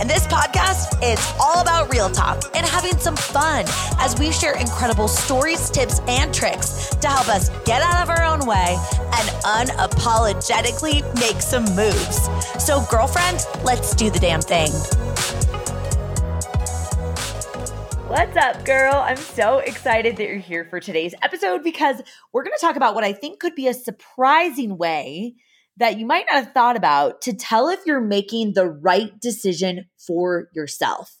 And 0.00 0.08
this 0.08 0.26
podcast 0.28 0.96
is 1.02 1.20
all 1.38 1.60
about 1.60 1.92
real 1.92 2.08
talk 2.08 2.42
and 2.56 2.64
having 2.64 2.96
some 2.96 3.16
fun 3.16 3.66
as 3.98 4.18
we 4.18 4.32
share 4.32 4.56
incredible 4.56 5.08
stories, 5.08 5.68
tips, 5.68 6.00
and 6.08 6.32
tricks 6.32 6.88
to 7.02 7.06
help 7.06 7.28
us 7.28 7.50
get 7.66 7.82
out 7.82 8.02
of 8.02 8.08
our 8.08 8.24
own 8.24 8.46
way 8.46 8.78
and 8.96 9.28
unapologetically 9.44 11.02
make 11.16 11.42
some 11.42 11.66
moves. 11.76 12.30
So, 12.58 12.82
girlfriend, 12.90 13.44
let's 13.62 13.94
do 13.94 14.08
the 14.08 14.18
damn 14.18 14.40
thing. 14.40 14.70
What's 18.08 18.38
up, 18.38 18.64
girl? 18.64 18.94
I'm 18.94 19.18
so 19.18 19.58
excited 19.58 20.16
that 20.16 20.26
you're 20.26 20.38
here 20.38 20.64
for 20.64 20.80
today's 20.80 21.14
episode 21.20 21.62
because 21.62 22.00
we're 22.32 22.44
going 22.44 22.56
to 22.58 22.66
talk 22.66 22.76
about 22.76 22.94
what 22.94 23.04
I 23.04 23.12
think 23.12 23.38
could 23.38 23.54
be 23.54 23.68
a 23.68 23.74
surprising 23.74 24.78
way 24.78 25.34
that 25.80 25.98
you 25.98 26.06
might 26.06 26.26
not 26.30 26.44
have 26.44 26.54
thought 26.54 26.76
about 26.76 27.22
to 27.22 27.32
tell 27.32 27.68
if 27.68 27.80
you're 27.86 28.00
making 28.00 28.52
the 28.52 28.68
right 28.68 29.18
decision 29.18 29.86
for 29.96 30.48
yourself. 30.54 31.16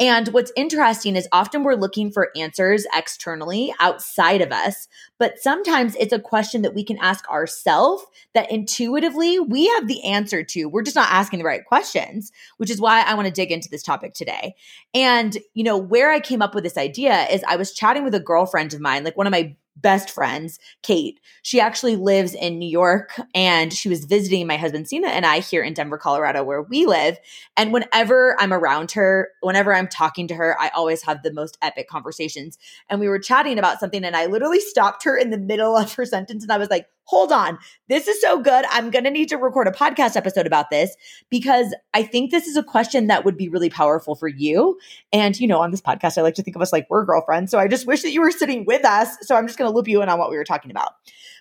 And 0.00 0.28
what's 0.28 0.50
interesting 0.56 1.14
is 1.14 1.28
often 1.30 1.62
we're 1.62 1.74
looking 1.74 2.10
for 2.10 2.30
answers 2.34 2.86
externally 2.94 3.72
outside 3.80 4.40
of 4.40 4.50
us, 4.50 4.88
but 5.18 5.38
sometimes 5.38 5.94
it's 5.96 6.12
a 6.12 6.18
question 6.18 6.62
that 6.62 6.74
we 6.74 6.82
can 6.82 6.96
ask 6.98 7.28
ourselves 7.28 8.02
that 8.32 8.50
intuitively 8.50 9.38
we 9.38 9.68
have 9.68 9.86
the 9.86 10.02
answer 10.04 10.42
to. 10.42 10.64
We're 10.66 10.82
just 10.82 10.96
not 10.96 11.12
asking 11.12 11.38
the 11.38 11.44
right 11.44 11.64
questions, 11.66 12.32
which 12.56 12.70
is 12.70 12.80
why 12.80 13.02
I 13.02 13.12
want 13.12 13.26
to 13.26 13.32
dig 13.32 13.52
into 13.52 13.68
this 13.70 13.82
topic 13.82 14.14
today. 14.14 14.54
And, 14.94 15.36
you 15.52 15.64
know, 15.64 15.76
where 15.76 16.10
I 16.10 16.18
came 16.18 16.40
up 16.40 16.54
with 16.54 16.64
this 16.64 16.78
idea 16.78 17.26
is 17.26 17.44
I 17.46 17.56
was 17.56 17.74
chatting 17.74 18.02
with 18.02 18.14
a 18.14 18.20
girlfriend 18.20 18.72
of 18.72 18.80
mine, 18.80 19.04
like 19.04 19.18
one 19.18 19.26
of 19.26 19.32
my 19.32 19.54
best 19.80 20.10
friends, 20.10 20.58
Kate. 20.82 21.20
She 21.42 21.60
actually 21.60 21.96
lives 21.96 22.34
in 22.34 22.58
New 22.58 22.68
York 22.68 23.20
and 23.34 23.72
she 23.72 23.88
was 23.88 24.04
visiting 24.04 24.46
my 24.46 24.56
husband 24.56 24.88
Sina 24.88 25.08
and 25.08 25.26
I 25.26 25.40
here 25.40 25.62
in 25.62 25.74
Denver, 25.74 25.98
Colorado, 25.98 26.42
where 26.42 26.62
we 26.62 26.86
live. 26.86 27.18
And 27.56 27.72
whenever 27.72 28.36
I'm 28.40 28.52
around 28.52 28.92
her, 28.92 29.28
whenever 29.40 29.74
I'm 29.74 29.88
talking 29.88 30.28
to 30.28 30.34
her, 30.34 30.56
I 30.60 30.68
always 30.68 31.02
have 31.02 31.22
the 31.22 31.32
most 31.32 31.58
epic 31.62 31.88
conversations. 31.88 32.58
And 32.88 33.00
we 33.00 33.08
were 33.08 33.18
chatting 33.18 33.58
about 33.58 33.80
something 33.80 34.04
and 34.04 34.16
I 34.16 34.26
literally 34.26 34.60
stopped 34.60 35.04
her 35.04 35.16
in 35.16 35.30
the 35.30 35.38
middle 35.38 35.76
of 35.76 35.92
her 35.94 36.04
sentence 36.04 36.42
and 36.42 36.52
I 36.52 36.58
was 36.58 36.70
like, 36.70 36.86
hold 37.10 37.32
on, 37.32 37.58
this 37.88 38.06
is 38.06 38.20
so 38.20 38.40
good. 38.40 38.64
I'm 38.70 38.88
going 38.90 39.02
to 39.02 39.10
need 39.10 39.28
to 39.30 39.36
record 39.36 39.66
a 39.66 39.72
podcast 39.72 40.14
episode 40.14 40.46
about 40.46 40.70
this 40.70 40.94
because 41.28 41.74
I 41.92 42.04
think 42.04 42.30
this 42.30 42.46
is 42.46 42.56
a 42.56 42.62
question 42.62 43.08
that 43.08 43.24
would 43.24 43.36
be 43.36 43.48
really 43.48 43.68
powerful 43.68 44.14
for 44.14 44.28
you. 44.28 44.78
And, 45.12 45.38
you 45.40 45.48
know, 45.48 45.60
on 45.60 45.72
this 45.72 45.80
podcast, 45.80 46.16
I 46.16 46.22
like 46.22 46.34
to 46.34 46.42
think 46.44 46.54
of 46.54 46.62
us 46.62 46.72
like 46.72 46.86
we're 46.88 47.04
girlfriends. 47.04 47.50
So 47.50 47.58
I 47.58 47.66
just 47.66 47.84
wish 47.84 48.02
that 48.02 48.12
you 48.12 48.20
were 48.20 48.30
sitting 48.30 48.64
with 48.64 48.84
us. 48.84 49.08
So 49.22 49.34
I'm 49.34 49.48
just 49.48 49.58
going 49.58 49.68
to 49.68 49.74
loop 49.74 49.88
you 49.88 50.02
in 50.02 50.08
on 50.08 50.20
what 50.20 50.30
we 50.30 50.36
were 50.36 50.44
talking 50.44 50.70
about. 50.70 50.92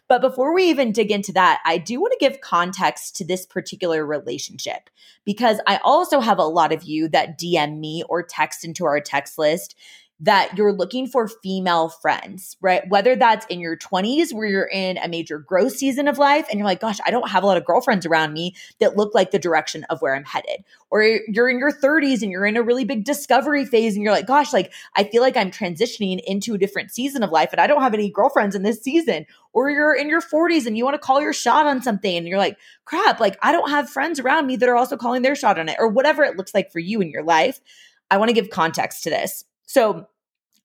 But 0.07 0.21
before 0.21 0.55
we 0.55 0.63
even 0.71 0.91
dig 0.91 1.11
into 1.11 1.31
that, 1.33 1.61
I 1.65 1.77
do 1.77 2.01
want 2.01 2.13
to 2.13 2.17
give 2.19 2.41
context 2.41 3.15
to 3.17 3.23
this 3.23 3.45
particular 3.45 4.03
relationship 4.03 4.89
because 5.23 5.61
I 5.67 5.79
also 5.83 6.19
have 6.19 6.39
a 6.39 6.43
lot 6.43 6.73
of 6.73 6.81
you 6.81 7.09
that 7.09 7.39
DM 7.39 7.77
me 7.77 8.03
or 8.09 8.23
text 8.23 8.65
into 8.65 8.85
our 8.85 8.99
text 8.99 9.37
list 9.37 9.75
that 10.21 10.57
you're 10.57 10.73
looking 10.73 11.07
for 11.07 11.29
female 11.29 11.87
friends, 11.87 12.57
right? 12.59 12.87
Whether 12.89 13.15
that's 13.15 13.45
in 13.45 13.61
your 13.61 13.77
20s 13.77 14.33
where 14.33 14.47
you're 14.47 14.67
in 14.67 14.97
a 14.97 15.07
major 15.07 15.39
growth 15.39 15.73
season 15.73 16.09
of 16.09 16.17
life 16.17 16.45
and 16.49 16.59
you're 16.59 16.67
like, 16.67 16.81
gosh, 16.81 16.97
I 17.05 17.11
don't 17.11 17.29
have 17.29 17.43
a 17.43 17.45
lot 17.45 17.55
of 17.55 17.63
girlfriends 17.63 18.05
around 18.05 18.33
me 18.33 18.53
that 18.79 18.97
look 18.97 19.15
like 19.15 19.31
the 19.31 19.39
direction 19.39 19.85
of 19.85 20.01
where 20.01 20.13
I'm 20.13 20.25
headed. 20.25 20.65
Or 20.89 21.01
you're 21.03 21.49
in 21.49 21.59
your 21.59 21.71
30s 21.71 22.21
and 22.21 22.31
you're 22.31 22.45
in 22.45 22.57
a 22.57 22.61
really 22.61 22.83
big 22.83 23.05
discovery 23.05 23.63
phase 23.65 23.95
and 23.95 24.03
you're 24.03 24.11
like, 24.11 24.27
gosh, 24.27 24.51
like 24.51 24.73
I 24.95 25.05
feel 25.05 25.21
like 25.21 25.37
I'm 25.37 25.51
transitioning 25.51 26.19
into 26.25 26.53
a 26.53 26.57
different 26.57 26.91
season 26.91 27.23
of 27.23 27.31
life 27.31 27.49
and 27.53 27.61
I 27.61 27.67
don't 27.67 27.81
have 27.81 27.93
any 27.93 28.09
girlfriends 28.09 28.55
in 28.55 28.63
this 28.63 28.81
season. 28.81 29.25
Or 29.53 29.69
you're 29.69 29.95
in 29.95 30.09
your 30.09 30.21
40s 30.21 30.65
and 30.65 30.77
you 30.77 30.83
want 30.83 30.95
to 30.95 30.99
call 30.99 31.21
your 31.21 31.33
shot 31.33 31.65
on 31.65 31.81
something 31.81 32.17
and 32.17 32.27
you're 32.27 32.37
like, 32.37 32.57
crap, 32.83 33.21
like 33.21 33.37
I 33.41 33.53
don't 33.53 33.69
have 33.69 33.89
friends 33.89 34.19
around 34.19 34.47
me 34.47 34.57
that 34.57 34.67
are 34.67 34.75
also 34.75 34.97
calling 34.97 35.21
their 35.21 35.35
shot 35.35 35.57
on 35.57 35.69
it 35.69 35.77
or 35.79 35.87
whatever 35.87 36.23
it 36.23 36.35
looks 36.35 36.53
like 36.53 36.71
for 36.71 36.79
you 36.79 36.99
in 36.99 37.09
your 37.09 37.23
life. 37.23 37.61
I 38.11 38.17
want 38.17 38.29
to 38.29 38.33
give 38.33 38.49
context 38.49 39.03
to 39.03 39.09
this. 39.09 39.45
So, 39.69 40.07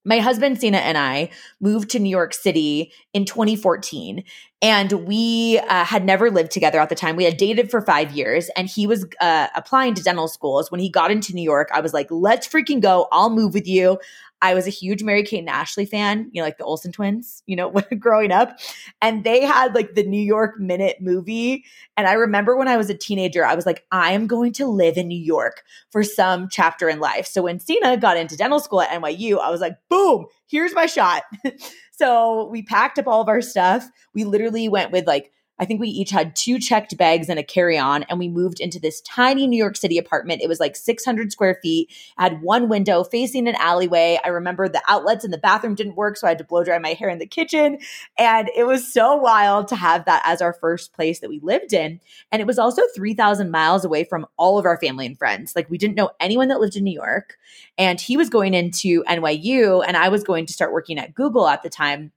my 0.06 0.18
husband 0.18 0.58
Sina 0.58 0.78
and 0.78 0.96
I 0.96 1.30
moved 1.60 1.90
to 1.90 1.98
New 1.98 2.10
York 2.10 2.32
City 2.32 2.90
in 3.12 3.26
2014 3.26 4.24
and 4.64 4.92
we 5.06 5.60
uh, 5.68 5.84
had 5.84 6.06
never 6.06 6.30
lived 6.30 6.50
together 6.50 6.80
at 6.80 6.88
the 6.88 6.94
time. 6.94 7.16
We 7.16 7.24
had 7.24 7.36
dated 7.36 7.70
for 7.70 7.82
5 7.82 8.12
years 8.12 8.48
and 8.56 8.66
he 8.66 8.86
was 8.86 9.04
uh, 9.20 9.48
applying 9.54 9.92
to 9.92 10.02
dental 10.02 10.26
schools. 10.26 10.70
When 10.70 10.80
he 10.80 10.88
got 10.88 11.10
into 11.10 11.34
New 11.34 11.42
York, 11.42 11.68
I 11.70 11.82
was 11.82 11.92
like, 11.92 12.06
"Let's 12.10 12.48
freaking 12.48 12.80
go. 12.80 13.06
I'll 13.12 13.28
move 13.28 13.52
with 13.52 13.68
you. 13.68 13.98
I 14.44 14.52
was 14.52 14.66
a 14.66 14.70
huge 14.70 15.02
Mary 15.02 15.22
Kate 15.22 15.38
and 15.38 15.48
Ashley 15.48 15.86
fan, 15.86 16.30
you 16.32 16.40
know, 16.40 16.46
like 16.46 16.58
the 16.58 16.64
Olsen 16.64 16.92
twins, 16.92 17.42
you 17.46 17.56
know, 17.56 17.70
growing 17.98 18.30
up. 18.30 18.58
And 19.00 19.24
they 19.24 19.42
had 19.42 19.74
like 19.74 19.94
the 19.94 20.02
New 20.02 20.20
York 20.20 20.60
Minute 20.60 20.98
movie. 21.00 21.64
And 21.96 22.06
I 22.06 22.12
remember 22.12 22.54
when 22.54 22.68
I 22.68 22.76
was 22.76 22.90
a 22.90 22.94
teenager, 22.94 23.46
I 23.46 23.54
was 23.54 23.64
like, 23.64 23.86
I 23.90 24.12
am 24.12 24.26
going 24.26 24.52
to 24.54 24.66
live 24.66 24.98
in 24.98 25.08
New 25.08 25.18
York 25.18 25.62
for 25.90 26.02
some 26.02 26.48
chapter 26.50 26.90
in 26.90 27.00
life. 27.00 27.26
So 27.26 27.42
when 27.42 27.58
Sina 27.58 27.96
got 27.96 28.18
into 28.18 28.36
dental 28.36 28.60
school 28.60 28.82
at 28.82 28.90
NYU, 28.90 29.40
I 29.40 29.50
was 29.50 29.62
like, 29.62 29.78
boom, 29.88 30.26
here's 30.48 30.74
my 30.74 30.86
shot. 30.86 31.22
so 31.92 32.46
we 32.46 32.62
packed 32.62 32.98
up 32.98 33.06
all 33.06 33.20
of 33.20 33.28
our 33.28 33.40
stuff. 33.42 33.88
We 34.14 34.24
literally 34.24 34.68
went 34.68 34.92
with 34.92 35.06
like 35.06 35.32
I 35.58 35.64
think 35.64 35.80
we 35.80 35.88
each 35.88 36.10
had 36.10 36.34
two 36.34 36.58
checked 36.58 36.96
bags 36.96 37.28
and 37.28 37.38
a 37.38 37.42
carry 37.42 37.78
on, 37.78 38.02
and 38.04 38.18
we 38.18 38.28
moved 38.28 38.60
into 38.60 38.80
this 38.80 39.00
tiny 39.02 39.46
New 39.46 39.56
York 39.56 39.76
City 39.76 39.98
apartment. 39.98 40.42
It 40.42 40.48
was 40.48 40.60
like 40.60 40.76
600 40.76 41.30
square 41.30 41.58
feet, 41.62 41.92
had 42.18 42.42
one 42.42 42.68
window 42.68 43.04
facing 43.04 43.46
an 43.46 43.54
alleyway. 43.56 44.18
I 44.24 44.28
remember 44.28 44.68
the 44.68 44.82
outlets 44.88 45.24
in 45.24 45.30
the 45.30 45.38
bathroom 45.38 45.74
didn't 45.74 45.96
work, 45.96 46.16
so 46.16 46.26
I 46.26 46.30
had 46.30 46.38
to 46.38 46.44
blow 46.44 46.64
dry 46.64 46.78
my 46.78 46.94
hair 46.94 47.08
in 47.08 47.18
the 47.18 47.26
kitchen. 47.26 47.78
And 48.18 48.50
it 48.56 48.66
was 48.66 48.92
so 48.92 49.16
wild 49.16 49.68
to 49.68 49.76
have 49.76 50.04
that 50.06 50.22
as 50.24 50.42
our 50.42 50.54
first 50.54 50.92
place 50.92 51.20
that 51.20 51.30
we 51.30 51.40
lived 51.40 51.72
in. 51.72 52.00
And 52.32 52.40
it 52.40 52.46
was 52.46 52.58
also 52.58 52.82
3,000 52.94 53.50
miles 53.50 53.84
away 53.84 54.04
from 54.04 54.26
all 54.36 54.58
of 54.58 54.64
our 54.64 54.78
family 54.78 55.06
and 55.06 55.18
friends. 55.18 55.54
Like 55.54 55.70
we 55.70 55.78
didn't 55.78 55.96
know 55.96 56.10
anyone 56.20 56.48
that 56.48 56.60
lived 56.60 56.76
in 56.76 56.84
New 56.84 56.94
York. 56.94 57.36
And 57.78 58.00
he 58.00 58.16
was 58.16 58.28
going 58.28 58.54
into 58.54 59.04
NYU, 59.04 59.84
and 59.86 59.96
I 59.96 60.08
was 60.08 60.24
going 60.24 60.46
to 60.46 60.52
start 60.52 60.72
working 60.72 60.98
at 60.98 61.14
Google 61.14 61.46
at 61.46 61.62
the 61.62 61.70
time 61.70 62.12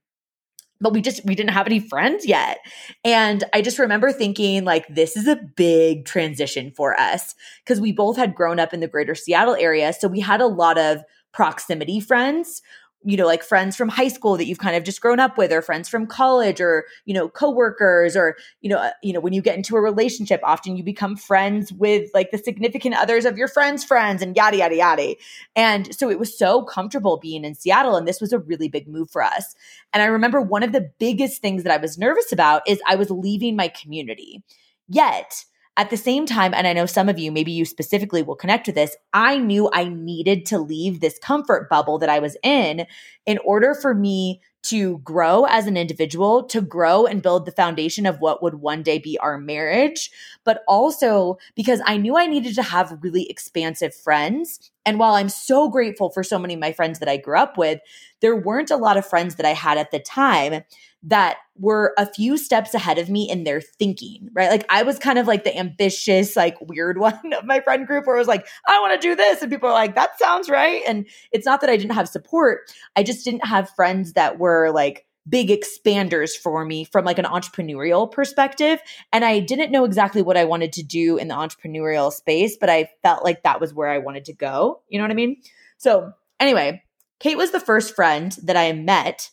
but 0.79 0.93
we 0.93 1.01
just 1.01 1.23
we 1.25 1.35
didn't 1.35 1.51
have 1.51 1.67
any 1.67 1.79
friends 1.79 2.25
yet. 2.25 2.59
And 3.03 3.43
i 3.53 3.61
just 3.61 3.79
remember 3.79 4.11
thinking 4.11 4.63
like 4.63 4.87
this 4.87 5.15
is 5.15 5.27
a 5.27 5.35
big 5.35 6.05
transition 6.05 6.71
for 6.71 6.99
us 6.99 7.35
because 7.63 7.79
we 7.81 7.91
both 7.91 8.17
had 8.17 8.35
grown 8.35 8.59
up 8.59 8.73
in 8.73 8.79
the 8.79 8.87
greater 8.87 9.15
seattle 9.15 9.55
area 9.55 9.93
so 9.93 10.07
we 10.07 10.19
had 10.19 10.41
a 10.41 10.47
lot 10.47 10.77
of 10.77 11.03
proximity 11.31 11.99
friends 11.99 12.61
you 13.03 13.15
know, 13.15 13.25
like 13.25 13.43
friends 13.43 13.75
from 13.75 13.89
high 13.89 14.07
school 14.07 14.37
that 14.37 14.45
you've 14.45 14.57
kind 14.57 14.75
of 14.75 14.83
just 14.83 15.01
grown 15.01 15.19
up 15.19 15.37
with, 15.37 15.51
or 15.51 15.61
friends 15.61 15.87
from 15.87 16.07
college, 16.07 16.59
or 16.59 16.85
you 17.05 17.13
know, 17.13 17.29
coworkers, 17.29 18.15
or 18.15 18.35
you 18.61 18.69
know, 18.69 18.77
uh, 18.77 18.91
you 19.03 19.13
know, 19.13 19.19
when 19.19 19.33
you 19.33 19.41
get 19.41 19.55
into 19.55 19.75
a 19.75 19.81
relationship, 19.81 20.41
often 20.43 20.75
you 20.75 20.83
become 20.83 21.15
friends 21.15 21.71
with 21.71 22.09
like 22.13 22.31
the 22.31 22.37
significant 22.37 22.95
others 22.95 23.25
of 23.25 23.37
your 23.37 23.47
friends' 23.47 23.83
friends, 23.83 24.21
and 24.21 24.35
yada 24.35 24.57
yada 24.57 24.75
yada. 24.75 25.15
And 25.55 25.93
so 25.95 26.09
it 26.09 26.19
was 26.19 26.37
so 26.37 26.63
comfortable 26.63 27.17
being 27.17 27.45
in 27.45 27.55
Seattle, 27.55 27.95
and 27.95 28.07
this 28.07 28.19
was 28.19 28.33
a 28.33 28.39
really 28.39 28.67
big 28.67 28.87
move 28.87 29.09
for 29.09 29.23
us. 29.23 29.55
And 29.93 30.01
I 30.01 30.07
remember 30.07 30.41
one 30.41 30.63
of 30.63 30.71
the 30.71 30.91
biggest 30.99 31.41
things 31.41 31.63
that 31.63 31.73
I 31.73 31.77
was 31.77 31.97
nervous 31.97 32.31
about 32.31 32.67
is 32.67 32.81
I 32.87 32.95
was 32.95 33.09
leaving 33.09 33.55
my 33.55 33.67
community. 33.67 34.43
Yet 34.89 35.45
at 35.77 35.91
the 35.91 35.97
same 35.97 36.25
time, 36.25 36.53
and 36.55 36.65
I 36.65 36.73
know 36.73 36.87
some 36.87 37.07
of 37.07 37.19
you, 37.19 37.31
maybe 37.31 37.51
you 37.51 37.63
specifically 37.63 38.23
will 38.23 38.35
connect 38.35 38.65
to 38.65 38.71
this, 38.71 38.95
I 39.13 39.37
knew 39.37 39.69
I 39.71 39.85
needed 39.85 40.45
to 40.47 40.57
leave 40.57 40.99
this 40.99 41.19
comfort 41.19 41.69
bubble 41.69 41.99
that 41.99 42.09
I 42.09 42.17
was 42.19 42.35
in 42.41 42.87
in 43.27 43.37
order 43.45 43.75
for 43.75 43.93
me 43.93 44.41
to 44.63 44.97
grow 44.99 45.45
as 45.45 45.67
an 45.67 45.77
individual, 45.77 46.43
to 46.43 46.61
grow 46.61 47.05
and 47.05 47.21
build 47.21 47.45
the 47.45 47.51
foundation 47.51 48.05
of 48.05 48.19
what 48.19 48.41
would 48.41 48.55
one 48.55 48.83
day 48.83 48.97
be 48.97 49.17
our 49.19 49.37
marriage, 49.37 50.11
but 50.43 50.63
also 50.67 51.37
because 51.55 51.79
I 51.85 51.97
knew 51.97 52.17
I 52.17 52.25
needed 52.25 52.55
to 52.55 52.63
have 52.63 52.97
really 53.01 53.29
expansive 53.29 53.95
friends. 53.95 54.71
And 54.87 54.99
while 54.99 55.15
I'm 55.15 55.27
so 55.27 55.67
grateful 55.67 56.09
for 56.09 56.23
so 56.23 56.39
many 56.39 56.53
of 56.53 56.61
my 56.61 56.71
friends 56.71 56.99
that 56.99 57.09
I 57.09 57.17
grew 57.17 57.37
up 57.37 57.57
with, 57.57 57.81
there 58.21 58.37
weren't 58.37 58.71
a 58.71 58.77
lot 58.77 58.95
of 58.95 59.05
friends 59.05 59.35
that 59.35 59.45
I 59.45 59.53
had 59.53 59.77
at 59.77 59.91
the 59.91 59.99
time 59.99 60.63
that 61.03 61.37
were 61.57 61.93
a 61.97 62.05
few 62.05 62.37
steps 62.37 62.73
ahead 62.73 62.97
of 62.97 63.09
me 63.09 63.29
in 63.29 63.43
their 63.43 63.59
thinking, 63.59 64.29
right? 64.33 64.49
Like 64.49 64.65
I 64.69 64.83
was 64.83 64.97
kind 64.97 65.19
of 65.19 65.27
like 65.27 65.43
the 65.43 65.55
ambitious, 65.55 66.37
like 66.37 66.55
weird 66.61 66.97
one 67.01 67.33
of 67.33 67.43
my 67.43 67.59
friend 67.59 67.85
group 67.85 68.07
where 68.07 68.15
I 68.15 68.19
was 68.19 68.29
like, 68.29 68.47
I 68.65 68.79
want 68.79 68.99
to 68.99 69.07
do 69.07 69.13
this. 69.13 69.41
And 69.41 69.51
people 69.51 69.67
are 69.67 69.73
like, 69.73 69.95
that 69.95 70.17
sounds 70.17 70.49
right. 70.49 70.81
And 70.87 71.05
it's 71.33 71.45
not 71.45 71.59
that 71.59 71.69
I 71.69 71.75
didn't 71.75 71.91
have 71.91 72.07
support. 72.07 72.71
I 72.95 73.03
just 73.03 73.25
didn't 73.25 73.45
have 73.45 73.69
friends 73.71 74.13
that 74.13 74.39
were 74.39 74.71
like, 74.71 75.05
big 75.27 75.49
expanders 75.49 76.31
for 76.31 76.65
me 76.65 76.83
from 76.83 77.05
like 77.05 77.19
an 77.19 77.25
entrepreneurial 77.25 78.11
perspective 78.11 78.79
and 79.11 79.25
i 79.25 79.39
didn't 79.39 79.71
know 79.71 79.85
exactly 79.85 80.21
what 80.21 80.37
i 80.37 80.43
wanted 80.43 80.73
to 80.73 80.83
do 80.83 81.17
in 81.17 81.27
the 81.27 81.35
entrepreneurial 81.35 82.11
space 82.11 82.57
but 82.59 82.69
i 82.69 82.89
felt 83.03 83.23
like 83.23 83.43
that 83.43 83.59
was 83.59 83.73
where 83.73 83.89
i 83.89 83.97
wanted 83.97 84.25
to 84.25 84.33
go 84.33 84.81
you 84.89 84.97
know 84.97 85.03
what 85.03 85.11
i 85.11 85.15
mean 85.15 85.37
so 85.77 86.11
anyway 86.39 86.81
kate 87.19 87.37
was 87.37 87.51
the 87.51 87.59
first 87.59 87.95
friend 87.95 88.37
that 88.43 88.57
i 88.57 88.71
met 88.71 89.29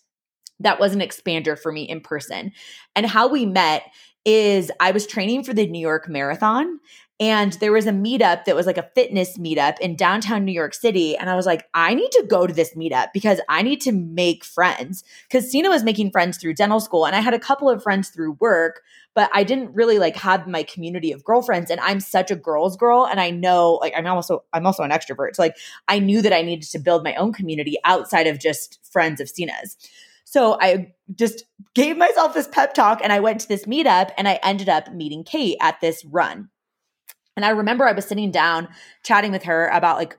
that 0.60 0.80
was 0.80 0.94
an 0.94 1.00
expander 1.00 1.58
for 1.58 1.72
me 1.72 1.82
in 1.82 2.00
person. 2.00 2.52
And 2.94 3.06
how 3.06 3.28
we 3.28 3.46
met 3.46 3.84
is 4.24 4.70
I 4.80 4.92
was 4.92 5.06
training 5.06 5.44
for 5.44 5.52
the 5.52 5.66
New 5.66 5.80
York 5.80 6.08
Marathon 6.08 6.80
and 7.20 7.52
there 7.54 7.70
was 7.70 7.86
a 7.86 7.92
meetup 7.92 8.44
that 8.44 8.56
was 8.56 8.66
like 8.66 8.76
a 8.76 8.90
fitness 8.96 9.38
meetup 9.38 9.78
in 9.78 9.94
downtown 9.94 10.44
New 10.44 10.52
York 10.52 10.74
City. 10.74 11.16
And 11.16 11.30
I 11.30 11.36
was 11.36 11.46
like, 11.46 11.68
I 11.72 11.94
need 11.94 12.10
to 12.10 12.26
go 12.28 12.44
to 12.44 12.52
this 12.52 12.74
meetup 12.74 13.12
because 13.14 13.40
I 13.48 13.62
need 13.62 13.80
to 13.82 13.92
make 13.92 14.44
friends. 14.44 15.04
Because 15.28 15.48
Sina 15.48 15.68
was 15.68 15.84
making 15.84 16.10
friends 16.10 16.38
through 16.38 16.54
dental 16.54 16.80
school, 16.80 17.06
and 17.06 17.14
I 17.14 17.20
had 17.20 17.32
a 17.32 17.38
couple 17.38 17.70
of 17.70 17.84
friends 17.84 18.08
through 18.08 18.32
work, 18.40 18.82
but 19.14 19.30
I 19.32 19.44
didn't 19.44 19.72
really 19.74 20.00
like 20.00 20.16
have 20.16 20.48
my 20.48 20.64
community 20.64 21.12
of 21.12 21.22
girlfriends. 21.22 21.70
And 21.70 21.80
I'm 21.80 22.00
such 22.00 22.32
a 22.32 22.36
girl's 22.36 22.76
girl. 22.76 23.06
And 23.06 23.20
I 23.20 23.30
know 23.30 23.74
like 23.74 23.92
I'm 23.96 24.06
also 24.08 24.42
I'm 24.52 24.66
also 24.66 24.82
an 24.82 24.90
extrovert. 24.90 25.36
So 25.36 25.42
like 25.42 25.56
I 25.86 26.00
knew 26.00 26.20
that 26.20 26.32
I 26.32 26.42
needed 26.42 26.68
to 26.70 26.80
build 26.80 27.04
my 27.04 27.14
own 27.14 27.32
community 27.32 27.76
outside 27.84 28.26
of 28.26 28.40
just 28.40 28.80
friends 28.90 29.20
of 29.20 29.28
Sina's. 29.28 29.76
So 30.24 30.58
I 30.60 30.92
just 31.14 31.44
gave 31.74 31.96
myself 31.96 32.34
this 32.34 32.48
pep 32.48 32.74
talk 32.74 33.00
and 33.04 33.12
I 33.12 33.20
went 33.20 33.40
to 33.42 33.48
this 33.48 33.66
meetup 33.66 34.10
and 34.18 34.26
I 34.26 34.40
ended 34.42 34.68
up 34.68 34.92
meeting 34.92 35.22
Kate 35.22 35.58
at 35.60 35.80
this 35.80 36.04
run. 36.06 36.48
And 37.36 37.44
I 37.44 37.50
remember 37.50 37.86
I 37.86 37.92
was 37.92 38.04
sitting 38.04 38.30
down 38.30 38.68
chatting 39.02 39.32
with 39.32 39.44
her 39.44 39.68
about 39.68 39.96
like 39.96 40.16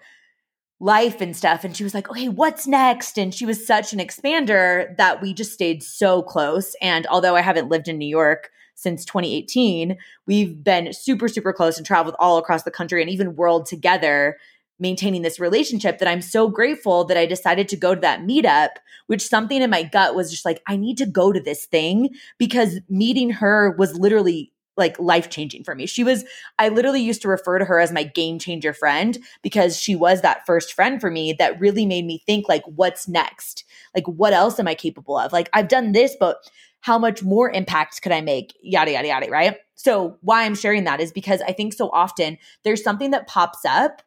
life 0.80 1.22
and 1.22 1.36
stuff. 1.36 1.64
And 1.64 1.76
she 1.76 1.84
was 1.84 1.94
like, 1.94 2.10
okay, 2.10 2.28
what's 2.28 2.68
next? 2.68 3.18
And 3.18 3.34
she 3.34 3.46
was 3.46 3.66
such 3.66 3.94
an 3.94 4.00
expander 4.00 4.96
that 4.98 5.22
we 5.22 5.34
just 5.34 5.54
stayed 5.54 5.82
so 5.82 6.22
close. 6.22 6.76
And 6.82 7.08
although 7.08 7.36
I 7.36 7.42
haven't 7.42 7.70
lived 7.70 7.88
in 7.88 7.98
New 7.98 8.08
York 8.08 8.50
since 8.76 9.06
2018, 9.06 9.98
we've 10.28 10.62
been 10.64 10.92
super, 10.92 11.30
super 11.30 11.54
close 11.54 11.78
and 11.78 11.86
traveled 11.86 12.16
all 12.20 12.38
across 12.38 12.64
the 12.64 12.72
country 12.72 13.02
and 13.02 13.10
even 13.10 13.36
world 13.36 13.66
together 13.66 14.38
maintaining 14.78 15.22
this 15.22 15.40
relationship 15.40 16.00
that 16.00 16.08
I'm 16.08 16.22
so 16.22 16.50
grateful 16.50 17.06
that 17.06 17.18
I 17.18 17.26
decided 17.26 17.70
to 17.70 17.78
go 17.78 17.96
to 17.96 18.02
that 18.02 18.22
meetup, 18.22 18.72
which 19.08 19.26
something 19.26 19.62
in 19.62 19.70
my 19.70 19.84
gut 19.84 20.16
was 20.16 20.30
just 20.30 20.44
like, 20.44 20.62
I 20.68 20.76
need 20.76 20.98
to 20.98 21.06
go 21.06 21.32
to 21.32 21.40
this 21.40 21.66
thing 21.66 22.10
because 22.38 22.80
meeting 22.90 23.30
her 23.30 23.74
was 23.78 23.98
literally 23.98 24.52
like 24.77 25.00
life 25.00 25.30
changing 25.30 25.63
for 25.63 25.75
me. 25.75 25.86
She 25.86 26.04
was, 26.04 26.25
I 26.60 26.69
literally 26.69 27.01
used 27.01 27.22
to 27.22 27.27
refer 27.27 27.60
to 27.60 27.66
her 27.66 27.80
as 27.80 27.92
my 27.92 28.04
game 28.04 28.39
changer 28.39 28.74
friend 28.74 29.18
because 29.42 29.80
she 29.80 29.95
was 29.95 30.22
that 30.22 30.45
first 30.45 30.74
friend 30.74 31.00
for 31.00 31.10
me 31.10 31.33
that 31.33 31.60
really 31.60 31.86
made 31.86 32.06
me 32.06 32.22
think, 32.25 32.50
like, 32.50 32.63
what's 32.66 33.07
next? 33.07 33.63
Like, 33.94 34.07
what 34.07 34.33
else 34.33 34.60
am 34.60 34.68
I 34.68 34.75
capable 34.75 35.18
of? 35.18 35.31
Like, 35.31 35.50
I've 35.54 35.68
done 35.68 35.94
this, 35.94 36.16
but 36.19 36.50
how 36.81 37.00
much 37.00 37.24
more 37.24 37.50
impact 37.50 38.01
could 38.01 38.12
I 38.12 38.22
make? 38.22 38.54
Yada, 38.62 38.92
yada, 38.92 39.07
yada, 39.07 39.30
right? 39.30 39.57
So, 39.75 40.18
why 40.22 40.44
I'm 40.44 40.56
sharing 40.56 40.83
that 40.83 41.00
is 41.00 41.12
because 41.12 41.42
I 41.42 41.51
think 41.51 41.74
so 41.74 41.89
often 41.92 42.38
there's 42.63 42.83
something 42.83 43.12
that 43.12 43.27
pops 43.27 43.66
up 43.66 44.01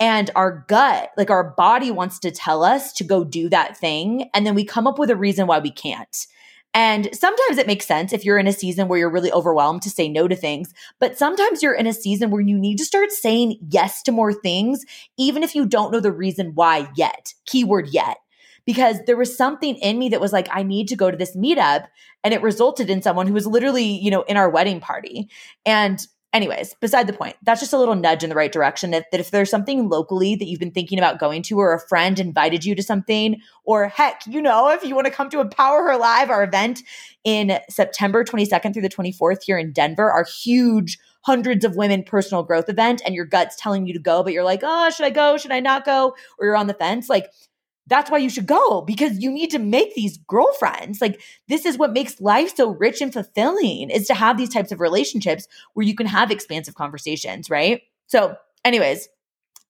and 0.00 0.30
our 0.34 0.64
gut, 0.68 1.10
like 1.16 1.30
our 1.30 1.54
body 1.56 1.90
wants 1.90 2.18
to 2.20 2.30
tell 2.30 2.64
us 2.64 2.92
to 2.94 3.04
go 3.04 3.24
do 3.24 3.48
that 3.50 3.76
thing. 3.76 4.28
And 4.34 4.46
then 4.46 4.54
we 4.54 4.64
come 4.64 4.86
up 4.86 4.98
with 4.98 5.10
a 5.10 5.16
reason 5.16 5.46
why 5.46 5.60
we 5.60 5.70
can't. 5.70 6.26
And 6.74 7.08
sometimes 7.12 7.56
it 7.56 7.68
makes 7.68 7.86
sense 7.86 8.12
if 8.12 8.24
you're 8.24 8.38
in 8.38 8.48
a 8.48 8.52
season 8.52 8.88
where 8.88 8.98
you're 8.98 9.08
really 9.08 9.30
overwhelmed 9.30 9.82
to 9.82 9.90
say 9.90 10.08
no 10.08 10.26
to 10.26 10.34
things. 10.34 10.74
But 10.98 11.16
sometimes 11.16 11.62
you're 11.62 11.72
in 11.72 11.86
a 11.86 11.92
season 11.92 12.30
where 12.30 12.40
you 12.40 12.58
need 12.58 12.78
to 12.78 12.84
start 12.84 13.12
saying 13.12 13.58
yes 13.70 14.02
to 14.02 14.12
more 14.12 14.32
things, 14.32 14.84
even 15.16 15.44
if 15.44 15.54
you 15.54 15.66
don't 15.66 15.92
know 15.92 16.00
the 16.00 16.12
reason 16.12 16.52
why 16.54 16.88
yet. 16.96 17.32
Keyword 17.46 17.88
yet. 17.88 18.16
Because 18.66 18.98
there 19.06 19.16
was 19.16 19.36
something 19.36 19.76
in 19.76 19.98
me 19.98 20.08
that 20.08 20.22
was 20.22 20.32
like, 20.32 20.48
I 20.50 20.62
need 20.62 20.88
to 20.88 20.96
go 20.96 21.10
to 21.10 21.16
this 21.16 21.36
meetup. 21.36 21.86
And 22.24 22.34
it 22.34 22.42
resulted 22.42 22.90
in 22.90 23.02
someone 23.02 23.26
who 23.26 23.34
was 23.34 23.46
literally, 23.46 23.84
you 23.84 24.10
know, 24.10 24.22
in 24.22 24.36
our 24.36 24.50
wedding 24.50 24.80
party. 24.80 25.28
And 25.66 26.04
anyways, 26.34 26.74
beside 26.74 27.06
the 27.06 27.12
point, 27.12 27.36
that's 27.42 27.60
just 27.60 27.72
a 27.72 27.78
little 27.78 27.94
nudge 27.94 28.22
in 28.22 28.28
the 28.28 28.36
right 28.36 28.52
direction. 28.52 28.90
That, 28.90 29.06
that 29.12 29.20
if 29.20 29.30
there's 29.30 29.48
something 29.48 29.88
locally 29.88 30.34
that 30.34 30.46
you've 30.46 30.60
been 30.60 30.72
thinking 30.72 30.98
about 30.98 31.18
going 31.18 31.42
to, 31.42 31.58
or 31.58 31.72
a 31.72 31.80
friend 31.80 32.18
invited 32.18 32.64
you 32.64 32.74
to 32.74 32.82
something, 32.82 33.40
or 33.64 33.88
heck, 33.88 34.22
you 34.26 34.42
know, 34.42 34.68
if 34.68 34.84
you 34.84 34.94
want 34.94 35.06
to 35.06 35.12
come 35.12 35.30
to 35.30 35.40
Empower 35.40 35.84
Her 35.84 35.96
Live, 35.96 36.28
our 36.28 36.42
event 36.42 36.82
in 37.22 37.58
September 37.70 38.24
22nd 38.24 38.74
through 38.74 38.82
the 38.82 38.88
24th 38.90 39.44
here 39.44 39.56
in 39.56 39.72
Denver, 39.72 40.10
our 40.10 40.24
huge 40.24 40.98
hundreds 41.22 41.64
of 41.64 41.76
women 41.76 42.02
personal 42.02 42.42
growth 42.42 42.68
event, 42.68 43.00
and 43.06 43.14
your 43.14 43.24
gut's 43.24 43.56
telling 43.56 43.86
you 43.86 43.94
to 43.94 44.00
go, 44.00 44.22
but 44.22 44.34
you're 44.34 44.44
like, 44.44 44.60
oh, 44.62 44.90
should 44.90 45.06
I 45.06 45.10
go? 45.10 45.38
Should 45.38 45.52
I 45.52 45.60
not 45.60 45.86
go? 45.86 46.14
Or 46.38 46.46
you're 46.46 46.56
on 46.56 46.66
the 46.66 46.74
fence. 46.74 47.08
Like, 47.08 47.30
that's 47.86 48.10
why 48.10 48.18
you 48.18 48.30
should 48.30 48.46
go 48.46 48.80
because 48.80 49.18
you 49.22 49.30
need 49.30 49.50
to 49.50 49.58
make 49.58 49.94
these 49.94 50.16
girlfriends. 50.18 51.00
Like 51.00 51.20
this 51.48 51.66
is 51.66 51.76
what 51.76 51.92
makes 51.92 52.20
life 52.20 52.56
so 52.56 52.70
rich 52.70 53.00
and 53.00 53.12
fulfilling 53.12 53.90
is 53.90 54.06
to 54.06 54.14
have 54.14 54.36
these 54.36 54.48
types 54.48 54.72
of 54.72 54.80
relationships 54.80 55.46
where 55.74 55.86
you 55.86 55.94
can 55.94 56.06
have 56.06 56.30
expansive 56.30 56.74
conversations, 56.74 57.50
right? 57.50 57.82
So, 58.06 58.36
anyways, 58.64 59.08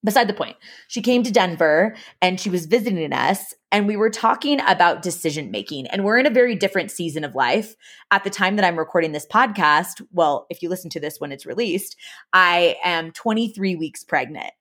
beside 0.05 0.29
the 0.29 0.35
point, 0.35 0.57
she 0.87 1.01
came 1.01 1.23
to 1.23 1.33
Denver 1.33 1.97
and 2.21 2.39
she 2.39 2.51
was 2.51 2.67
visiting 2.67 3.13
us 3.13 3.55
and 3.73 3.89
we 3.89 3.97
were 3.97 4.11
talking 4.11 4.61
about 4.67 5.03
decision 5.03 5.51
making. 5.51 5.87
And 5.89 6.05
we're 6.05 6.19
in 6.19 6.27
a 6.27 6.31
very 6.31 6.55
different 6.55 6.91
season 6.91 7.25
of 7.25 7.35
life. 7.35 7.75
At 8.11 8.23
the 8.23 8.31
time 8.31 8.57
that 8.57 8.65
I'm 8.65 8.79
recording 8.79 9.13
this 9.13 9.27
podcast, 9.27 10.01
well, 10.13 10.47
if 10.51 10.63
you 10.63 10.69
listen 10.69 10.91
to 10.91 11.01
this 11.01 11.19
when 11.19 11.33
it's 11.33 11.47
released, 11.47 11.97
I 12.33 12.77
am 12.85 13.11
23 13.13 13.75
weeks 13.75 14.05
pregnant. 14.05 14.53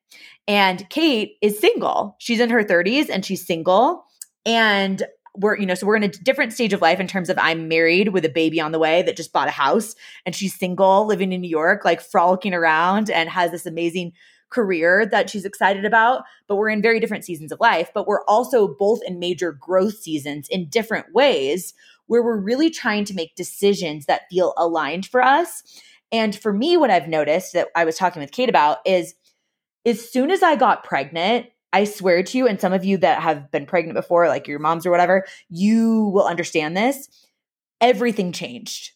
And 0.47 0.89
Kate 0.89 1.33
is 1.41 1.59
single. 1.59 2.15
She's 2.19 2.39
in 2.39 2.49
her 2.49 2.63
30s 2.63 3.09
and 3.09 3.25
she's 3.25 3.45
single. 3.45 4.05
And 4.45 5.03
we're, 5.35 5.57
you 5.57 5.65
know, 5.65 5.73
so 5.73 5.87
we're 5.87 5.95
in 5.95 6.03
a 6.03 6.09
different 6.09 6.53
stage 6.53 6.73
of 6.73 6.81
life 6.81 6.99
in 6.99 7.07
terms 7.07 7.29
of 7.29 7.37
I'm 7.39 7.67
married 7.67 8.09
with 8.09 8.23
a 8.23 8.29
baby 8.29 8.59
on 8.59 8.71
the 8.71 8.79
way 8.79 9.01
that 9.01 9.17
just 9.17 9.33
bought 9.33 9.47
a 9.47 9.51
house 9.51 9.95
and 10.25 10.35
she's 10.35 10.53
single, 10.53 11.07
living 11.07 11.33
in 11.33 11.41
New 11.41 11.49
York, 11.49 11.83
like 11.85 12.01
frolicking 12.01 12.53
around 12.53 13.09
and 13.09 13.29
has 13.29 13.51
this 13.51 13.65
amazing 13.65 14.13
career 14.53 15.05
that 15.05 15.29
she's 15.29 15.45
excited 15.45 15.83
about. 15.85 16.23
But 16.47 16.55
we're 16.55 16.69
in 16.69 16.81
very 16.81 16.99
different 16.99 17.25
seasons 17.25 17.51
of 17.51 17.59
life. 17.59 17.89
But 17.93 18.07
we're 18.07 18.23
also 18.25 18.67
both 18.67 19.01
in 19.05 19.19
major 19.19 19.51
growth 19.51 19.95
seasons 19.95 20.47
in 20.49 20.69
different 20.69 21.07
ways 21.13 21.73
where 22.05 22.23
we're 22.23 22.37
really 22.37 22.69
trying 22.69 23.05
to 23.05 23.13
make 23.13 23.35
decisions 23.35 24.05
that 24.05 24.29
feel 24.29 24.53
aligned 24.57 25.05
for 25.05 25.21
us. 25.21 25.63
And 26.11 26.35
for 26.35 26.53
me, 26.53 26.77
what 26.77 26.91
I've 26.91 27.07
noticed 27.07 27.53
that 27.53 27.69
I 27.75 27.85
was 27.85 27.97
talking 27.97 28.21
with 28.21 28.31
Kate 28.31 28.49
about 28.49 28.79
is 28.85 29.15
as 29.85 30.09
soon 30.09 30.31
as 30.31 30.43
I 30.43 30.55
got 30.55 30.83
pregnant, 30.83 31.47
I 31.73 31.85
swear 31.85 32.21
to 32.21 32.37
you, 32.37 32.47
and 32.47 32.61
some 32.61 32.71
of 32.71 32.85
you 32.85 32.97
that 32.97 33.21
have 33.21 33.49
been 33.51 33.65
pregnant 33.65 33.95
before, 33.95 34.27
like 34.27 34.47
your 34.47 34.59
moms 34.59 34.85
or 34.85 34.91
whatever, 34.91 35.25
you 35.49 36.11
will 36.13 36.25
understand 36.25 36.77
this. 36.77 37.09
Everything 37.81 38.31
changed. 38.31 38.91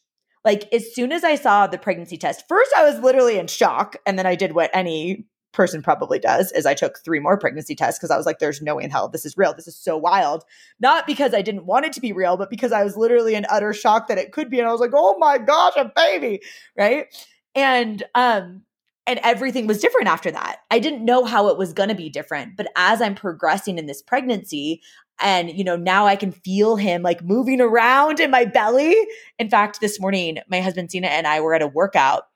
Like 0.45 0.71
as 0.71 0.93
soon 0.93 1.11
as 1.11 1.23
I 1.23 1.35
saw 1.35 1.67
the 1.67 1.77
pregnancy 1.77 2.17
test, 2.17 2.47
first 2.47 2.71
I 2.77 2.83
was 2.83 2.99
literally 2.99 3.37
in 3.37 3.47
shock. 3.47 3.97
And 4.05 4.17
then 4.17 4.25
I 4.25 4.35
did 4.35 4.53
what 4.53 4.69
any 4.73 5.25
person 5.57 5.81
probably 5.81 6.19
does 6.19 6.51
is 6.53 6.65
I 6.65 6.75
took 6.75 6.99
three 6.99 7.19
more 7.19 7.37
pregnancy 7.37 7.75
tests 7.75 7.99
because 7.99 8.11
I 8.11 8.15
was 8.15 8.25
like, 8.25 8.39
there's 8.39 8.61
no 8.61 8.75
way 8.75 8.83
in 8.83 8.91
hell 8.91 9.09
this 9.09 9.25
is 9.25 9.35
real. 9.35 9.53
This 9.53 9.67
is 9.67 9.75
so 9.75 9.97
wild. 9.97 10.45
Not 10.79 11.07
because 11.07 11.33
I 11.33 11.41
didn't 11.41 11.65
want 11.65 11.85
it 11.85 11.91
to 11.93 11.99
be 11.99 12.13
real, 12.13 12.37
but 12.37 12.49
because 12.49 12.71
I 12.71 12.83
was 12.83 12.95
literally 12.95 13.35
in 13.35 13.45
utter 13.49 13.73
shock 13.73 14.07
that 14.07 14.19
it 14.19 14.31
could 14.31 14.49
be. 14.49 14.59
And 14.59 14.69
I 14.69 14.71
was 14.71 14.79
like, 14.79 14.91
oh 14.93 15.17
my 15.17 15.39
gosh, 15.39 15.73
a 15.75 15.91
baby. 15.93 16.41
Right. 16.77 17.07
And 17.55 18.03
um, 18.15 18.61
and 19.07 19.19
everything 19.23 19.65
was 19.67 19.81
different 19.81 20.07
after 20.07 20.29
that. 20.29 20.59
I 20.69 20.79
didn't 20.79 21.03
know 21.03 21.25
how 21.25 21.47
it 21.47 21.57
was 21.57 21.73
going 21.73 21.89
to 21.89 21.95
be 21.95 22.09
different, 22.09 22.55
but 22.55 22.67
as 22.75 23.01
I'm 23.01 23.15
progressing 23.15 23.79
in 23.79 23.87
this 23.87 24.01
pregnancy 24.01 24.81
and 25.19 25.49
you 25.49 25.63
know 25.63 25.75
now 25.75 26.05
I 26.05 26.15
can 26.15 26.31
feel 26.31 26.75
him 26.75 27.01
like 27.01 27.23
moving 27.23 27.59
around 27.59 28.19
in 28.19 28.29
my 28.29 28.45
belly. 28.45 28.95
In 29.39 29.49
fact, 29.49 29.81
this 29.81 29.99
morning 29.99 30.37
my 30.49 30.61
husband 30.61 30.91
Sina 30.91 31.07
and 31.07 31.25
I 31.25 31.41
were 31.41 31.55
at 31.55 31.63
a 31.63 31.67
workout 31.67 32.27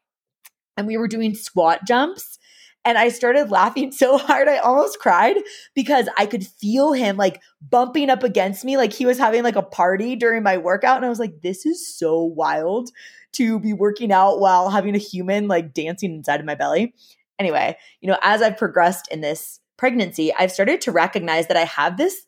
and 0.76 0.88
we 0.88 0.98
were 0.98 1.08
doing 1.08 1.36
squat 1.36 1.82
jumps 1.86 2.40
and 2.84 2.98
I 2.98 3.10
started 3.10 3.52
laughing 3.52 3.92
so 3.92 4.18
hard 4.18 4.48
I 4.48 4.58
almost 4.58 5.00
cried 5.00 5.38
because 5.76 6.08
I 6.18 6.26
could 6.26 6.46
feel 6.46 6.94
him 6.94 7.18
like 7.18 7.42
bumping 7.62 8.10
up 8.10 8.24
against 8.24 8.66
me 8.66 8.78
like 8.78 8.94
he 8.94 9.06
was 9.06 9.18
having 9.18 9.44
like 9.44 9.56
a 9.56 9.62
party 9.62 10.16
during 10.16 10.44
my 10.44 10.58
workout 10.58 10.98
and 10.98 11.06
I 11.06 11.10
was 11.10 11.20
like 11.20 11.42
this 11.42 11.66
is 11.66 11.96
so 11.96 12.22
wild 12.22 12.90
to 13.34 13.60
be 13.60 13.74
working 13.74 14.12
out 14.12 14.40
while 14.40 14.70
having 14.70 14.96
a 14.96 15.00
human 15.00 15.48
like 15.48 15.74
dancing 15.74 16.14
inside 16.14 16.40
of 16.40 16.46
my 16.46 16.56
belly. 16.56 16.94
Anyway, 17.40 17.78
you 18.02 18.10
know, 18.10 18.18
as 18.22 18.42
I've 18.42 18.58
progressed 18.58 19.08
in 19.10 19.22
this 19.22 19.60
pregnancy, 19.78 20.34
I've 20.34 20.52
started 20.52 20.82
to 20.82 20.92
recognize 20.92 21.48
that 21.48 21.58
I 21.58 21.64
have 21.64 21.98
this 21.98 22.26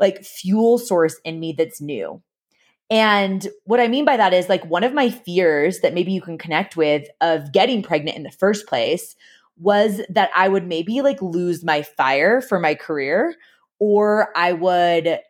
like 0.00 0.24
fuel 0.24 0.78
source 0.78 1.16
in 1.24 1.38
me 1.38 1.54
that's 1.56 1.80
new. 1.80 2.22
And 2.90 3.46
what 3.64 3.80
I 3.80 3.88
mean 3.88 4.06
by 4.06 4.16
that 4.16 4.32
is 4.32 4.48
like 4.48 4.64
one 4.64 4.82
of 4.82 4.94
my 4.94 5.10
fears 5.10 5.80
that 5.80 5.92
maybe 5.92 6.12
you 6.12 6.22
can 6.22 6.38
connect 6.38 6.76
with 6.76 7.06
of 7.20 7.52
getting 7.52 7.82
pregnant 7.82 8.16
in 8.16 8.22
the 8.22 8.30
first 8.30 8.66
place 8.66 9.14
was 9.60 10.00
that 10.08 10.30
I 10.34 10.48
would 10.48 10.66
maybe 10.66 11.02
like 11.02 11.20
lose 11.20 11.64
my 11.64 11.82
fire 11.82 12.40
for 12.40 12.58
my 12.58 12.74
career 12.74 13.34
or 13.78 14.30
I 14.36 14.52
would 14.52 15.20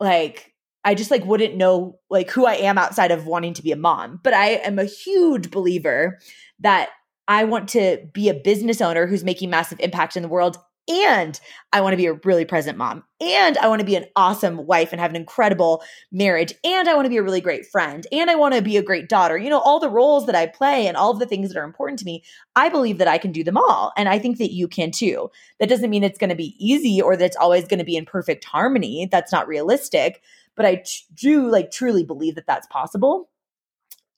like 0.00 0.52
I 0.84 0.94
just 0.94 1.10
like 1.10 1.24
wouldn't 1.24 1.56
know 1.56 1.98
like 2.10 2.30
who 2.30 2.46
I 2.46 2.54
am 2.54 2.78
outside 2.78 3.10
of 3.10 3.26
wanting 3.26 3.54
to 3.54 3.62
be 3.62 3.72
a 3.72 3.76
mom. 3.76 4.20
But 4.22 4.34
I 4.34 4.50
am 4.50 4.78
a 4.78 4.84
huge 4.84 5.50
believer 5.50 6.18
that 6.60 6.90
I 7.26 7.44
want 7.44 7.68
to 7.70 8.06
be 8.12 8.28
a 8.28 8.34
business 8.34 8.80
owner 8.80 9.06
who's 9.06 9.24
making 9.24 9.50
massive 9.50 9.80
impact 9.80 10.16
in 10.16 10.22
the 10.22 10.28
world 10.28 10.58
and 10.88 11.38
I 11.72 11.80
want 11.80 11.92
to 11.92 11.96
be 11.96 12.06
a 12.06 12.14
really 12.24 12.44
present 12.44 12.78
mom 12.78 13.04
and 13.20 13.58
I 13.58 13.68
want 13.68 13.80
to 13.80 13.86
be 13.86 13.96
an 13.96 14.06
awesome 14.14 14.66
wife 14.66 14.92
and 14.92 15.00
have 15.00 15.10
an 15.10 15.16
incredible 15.16 15.82
marriage 16.12 16.54
and 16.64 16.88
I 16.88 16.94
want 16.94 17.06
to 17.06 17.10
be 17.10 17.16
a 17.16 17.22
really 17.22 17.40
great 17.40 17.66
friend 17.66 18.06
and 18.12 18.30
I 18.30 18.34
want 18.36 18.54
to 18.54 18.62
be 18.62 18.76
a 18.76 18.82
great 18.82 19.08
daughter. 19.08 19.36
You 19.36 19.50
know, 19.50 19.60
all 19.60 19.80
the 19.80 19.90
roles 19.90 20.26
that 20.26 20.34
I 20.34 20.46
play 20.46 20.86
and 20.86 20.96
all 20.96 21.10
of 21.10 21.18
the 21.18 21.26
things 21.26 21.48
that 21.48 21.58
are 21.58 21.64
important 21.64 21.98
to 22.00 22.04
me, 22.04 22.22
I 22.54 22.68
believe 22.68 22.98
that 22.98 23.08
I 23.08 23.18
can 23.18 23.32
do 23.32 23.44
them 23.44 23.56
all 23.56 23.92
and 23.96 24.08
I 24.08 24.18
think 24.18 24.38
that 24.38 24.52
you 24.52 24.68
can 24.68 24.90
too. 24.90 25.30
That 25.60 25.68
doesn't 25.68 25.90
mean 25.90 26.04
it's 26.04 26.18
going 26.18 26.30
to 26.30 26.36
be 26.36 26.54
easy 26.58 27.00
or 27.00 27.16
that 27.16 27.24
it's 27.24 27.36
always 27.36 27.66
going 27.66 27.78
to 27.78 27.84
be 27.84 27.96
in 27.96 28.04
perfect 28.04 28.44
harmony. 28.44 29.08
That's 29.10 29.32
not 29.32 29.48
realistic 29.48 30.22
but 30.56 30.66
I 30.66 30.82
do 31.14 31.48
like 31.48 31.70
truly 31.70 32.02
believe 32.02 32.34
that 32.34 32.46
that's 32.46 32.66
possible. 32.68 33.28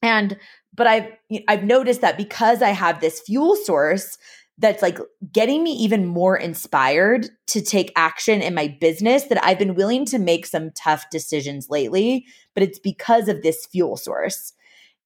And 0.01 0.37
but 0.73 0.87
I've 0.87 1.11
I've 1.47 1.63
noticed 1.63 2.01
that 2.01 2.17
because 2.17 2.61
I 2.61 2.69
have 2.69 3.01
this 3.01 3.19
fuel 3.19 3.55
source 3.55 4.17
that's 4.59 4.81
like 4.81 4.99
getting 5.31 5.63
me 5.63 5.71
even 5.71 6.05
more 6.05 6.37
inspired 6.37 7.29
to 7.47 7.61
take 7.61 7.93
action 7.95 8.41
in 8.41 8.53
my 8.53 8.77
business 8.79 9.23
that 9.23 9.43
I've 9.43 9.57
been 9.57 9.75
willing 9.75 10.05
to 10.07 10.19
make 10.19 10.45
some 10.45 10.71
tough 10.71 11.09
decisions 11.09 11.67
lately, 11.69 12.25
but 12.53 12.63
it's 12.63 12.79
because 12.79 13.29
of 13.29 13.41
this 13.41 13.65
fuel 13.65 13.95
source. 13.95 14.53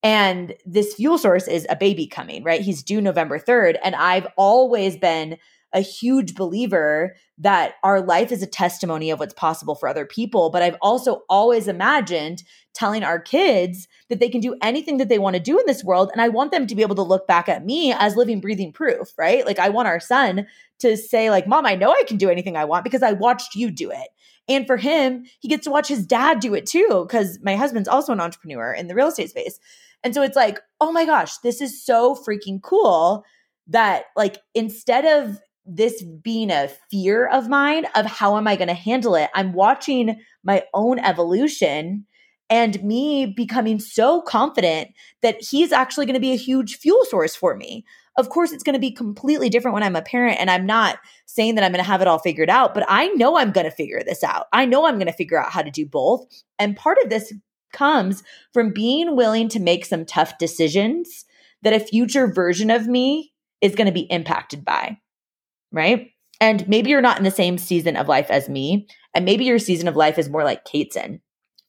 And 0.01 0.55
this 0.65 0.95
fuel 0.95 1.17
source 1.17 1.47
is 1.47 1.65
a 1.69 1.77
baby 1.77 2.07
coming, 2.07 2.43
right? 2.43 2.59
He's 2.61 2.83
due 2.83 2.99
November 2.99 3.39
3rd. 3.39 3.77
And 3.83 3.95
I've 3.95 4.27
always 4.35 4.97
been 4.97 5.37
a 5.73 5.79
huge 5.79 6.35
believer 6.35 7.15
that 7.39 7.73
our 7.83 8.01
life 8.01 8.31
is 8.31 8.43
a 8.43 8.47
testimony 8.47 9.09
of 9.09 9.19
what's 9.19 9.33
possible 9.33 9.75
for 9.75 9.89
other 9.89 10.05
people. 10.05 10.49
But 10.49 10.61
I've 10.61 10.77
also 10.81 11.23
always 11.29 11.67
imagined 11.67 12.43
telling 12.73 13.03
our 13.03 13.19
kids 13.19 13.87
that 14.09 14.19
they 14.19 14.29
can 14.29 14.41
do 14.41 14.55
anything 14.61 14.97
that 14.97 15.09
they 15.09 15.19
want 15.19 15.35
to 15.35 15.41
do 15.41 15.59
in 15.59 15.65
this 15.65 15.83
world. 15.83 16.09
And 16.11 16.21
I 16.21 16.29
want 16.29 16.51
them 16.51 16.67
to 16.67 16.75
be 16.75 16.81
able 16.83 16.95
to 16.95 17.01
look 17.01 17.27
back 17.27 17.49
at 17.49 17.65
me 17.65 17.91
as 17.93 18.15
living, 18.15 18.39
breathing 18.39 18.71
proof, 18.71 19.13
right? 19.17 19.45
Like 19.45 19.59
I 19.59 19.69
want 19.69 19.87
our 19.87 19.99
son 19.99 20.47
to 20.79 20.95
say, 20.97 21.29
like, 21.29 21.47
mom, 21.47 21.65
I 21.65 21.75
know 21.75 21.91
I 21.91 22.03
can 22.03 22.17
do 22.17 22.29
anything 22.29 22.55
I 22.55 22.65
want 22.65 22.83
because 22.83 23.03
I 23.03 23.13
watched 23.13 23.55
you 23.55 23.71
do 23.71 23.89
it. 23.89 24.09
And 24.47 24.67
for 24.67 24.77
him, 24.77 25.25
he 25.39 25.47
gets 25.47 25.63
to 25.63 25.71
watch 25.71 25.87
his 25.87 26.05
dad 26.05 26.39
do 26.39 26.53
it 26.53 26.65
too, 26.65 27.05
because 27.07 27.39
my 27.41 27.55
husband's 27.55 27.87
also 27.87 28.11
an 28.11 28.19
entrepreneur 28.19 28.73
in 28.73 28.87
the 28.87 28.95
real 28.95 29.07
estate 29.07 29.29
space. 29.29 29.59
And 30.03 30.13
so 30.13 30.21
it's 30.21 30.35
like, 30.35 30.59
oh 30.81 30.91
my 30.91 31.05
gosh, 31.05 31.37
this 31.37 31.61
is 31.61 31.83
so 31.83 32.13
freaking 32.13 32.61
cool 32.61 33.23
that, 33.67 34.05
like, 34.17 34.39
instead 34.53 35.05
of 35.05 35.39
this 35.65 36.03
being 36.03 36.51
a 36.51 36.69
fear 36.91 37.27
of 37.27 37.49
mine 37.49 37.85
of 37.95 38.05
how 38.05 38.37
am 38.37 38.47
I 38.47 38.55
going 38.55 38.67
to 38.67 38.73
handle 38.73 39.15
it, 39.15 39.29
I'm 39.33 39.53
watching 39.53 40.19
my 40.43 40.63
own 40.73 40.99
evolution 40.99 42.05
and 42.49 42.83
me 42.83 43.25
becoming 43.25 43.79
so 43.79 44.21
confident 44.21 44.89
that 45.21 45.41
he's 45.41 45.71
actually 45.71 46.05
going 46.05 46.15
to 46.15 46.19
be 46.19 46.33
a 46.33 46.37
huge 46.37 46.77
fuel 46.77 47.03
source 47.05 47.35
for 47.35 47.55
me. 47.55 47.85
Of 48.15 48.29
course, 48.29 48.51
it's 48.51 48.63
going 48.63 48.73
to 48.73 48.79
be 48.79 48.91
completely 48.91 49.49
different 49.49 49.73
when 49.73 49.81
I'm 49.81 49.95
a 49.95 50.03
parent, 50.03 50.39
and 50.39 50.51
I'm 50.51 50.67
not 50.67 50.99
saying 51.25 51.55
that 51.55 51.63
I'm 51.63 51.71
going 51.71 51.83
to 51.83 51.89
have 51.89 52.01
it 52.01 52.07
all 52.07 52.19
figured 52.19 52.49
out, 52.49 52.75
but 52.75 52.85
I 52.87 53.07
know 53.07 53.37
I'm 53.37 53.51
going 53.51 53.65
to 53.65 53.71
figure 53.71 54.03
this 54.05 54.23
out. 54.23 54.45
I 54.53 54.65
know 54.65 54.85
I'm 54.85 54.95
going 54.95 55.07
to 55.07 55.13
figure 55.13 55.41
out 55.41 55.51
how 55.51 55.63
to 55.63 55.71
do 55.71 55.85
both. 55.85 56.27
And 56.59 56.77
part 56.77 56.99
of 57.03 57.09
this 57.09 57.33
comes 57.71 58.21
from 58.53 58.71
being 58.71 59.15
willing 59.15 59.49
to 59.49 59.59
make 59.59 59.83
some 59.85 60.05
tough 60.05 60.37
decisions 60.37 61.25
that 61.63 61.73
a 61.73 61.79
future 61.79 62.31
version 62.31 62.69
of 62.69 62.87
me 62.87 63.33
is 63.61 63.73
going 63.73 63.87
to 63.87 63.91
be 63.93 64.01
impacted 64.11 64.63
by 64.63 64.99
right? 65.73 66.11
And 66.39 66.67
maybe 66.67 66.89
you're 66.89 67.01
not 67.01 67.17
in 67.17 67.25
the 67.25 67.31
same 67.31 67.57
season 67.57 67.97
of 67.97 68.07
life 68.07 68.29
as 68.29 68.47
me. 68.47 68.87
And 69.13 69.25
maybe 69.25 69.43
your 69.43 69.59
season 69.59 69.89
of 69.89 69.95
life 69.95 70.17
is 70.17 70.29
more 70.29 70.43
like 70.43 70.65
Kate's 70.65 70.95
in 70.95 71.19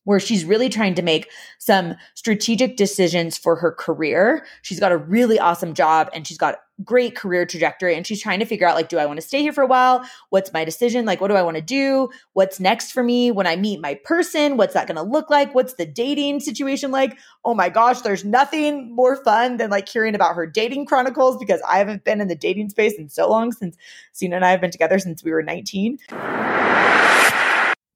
where 0.05 0.21
she's 0.21 0.45
really 0.45 0.69
trying 0.69 0.95
to 0.95 1.03
make 1.03 1.31
some 1.59 1.95
strategic 2.15 2.77
decisions 2.77 3.37
for 3.37 3.57
her 3.57 3.73
career. 3.73 4.47
She's 4.63 4.81
got 4.81 4.93
a 4.93 4.99
really 4.99 5.39
awesome 5.39 5.75
job 5.75 6.09
and 6.15 6.27
she's 6.27 6.39
got 6.39 6.59
great 6.83 7.15
career 7.15 7.47
trajectory 7.47 7.95
and 7.95 8.05
she's 8.05 8.21
trying 8.21 8.41
to 8.41 8.45
figure 8.45 8.67
out 8.67 8.75
like 8.75 8.89
do 8.89 8.99
I 8.99 9.07
want 9.07 9.19
to 9.19 9.27
stay 9.27 9.43
here 9.43 9.53
for 9.53 9.63
a 9.63 9.67
while? 9.67 10.05
What's 10.31 10.53
my 10.53 10.65
decision? 10.65 11.05
Like 11.05 11.21
what 11.21 11.29
do 11.29 11.35
I 11.35 11.43
want 11.43 11.57
to 11.57 11.63
do? 11.63 12.11
What's 12.33 12.59
next 12.59 12.91
for 12.91 13.03
me 13.03 13.31
when 13.31 13.47
I 13.47 13.55
meet 13.55 13.81
my 13.81 13.95
person? 14.05 14.57
What's 14.57 14.75
that 14.75 14.89
going 14.89 14.97
to 14.97 15.03
look 15.03 15.31
like? 15.31 15.55
What's 15.55 15.75
the 15.75 15.87
dating 15.87 16.41
situation 16.41 16.91
like? 16.91 17.17
Oh 17.45 17.55
my 17.55 17.69
gosh, 17.69 18.01
there's 18.01 18.25
nothing 18.25 18.95
more 18.95 19.23
fun 19.23 19.59
than 19.59 19.71
like 19.71 19.89
hearing 19.89 20.15
about 20.15 20.35
her 20.35 20.47
dating 20.47 20.87
chronicles 20.87 21.37
because 21.39 21.61
I 21.69 21.79
haven't 21.79 22.03
been 22.03 22.21
in 22.21 22.29
the 22.29 22.35
dating 22.35 22.71
space 22.71 22.95
in 22.95 23.09
so 23.09 23.29
long 23.29 23.53
since 23.53 23.77
Sina 24.13 24.37
and 24.37 24.45
I 24.45 24.51
have 24.51 24.61
been 24.61 24.73
together 24.73 24.99
since 24.99 25.23
we 25.23 25.31
were 25.31 25.43
19. 25.43 25.99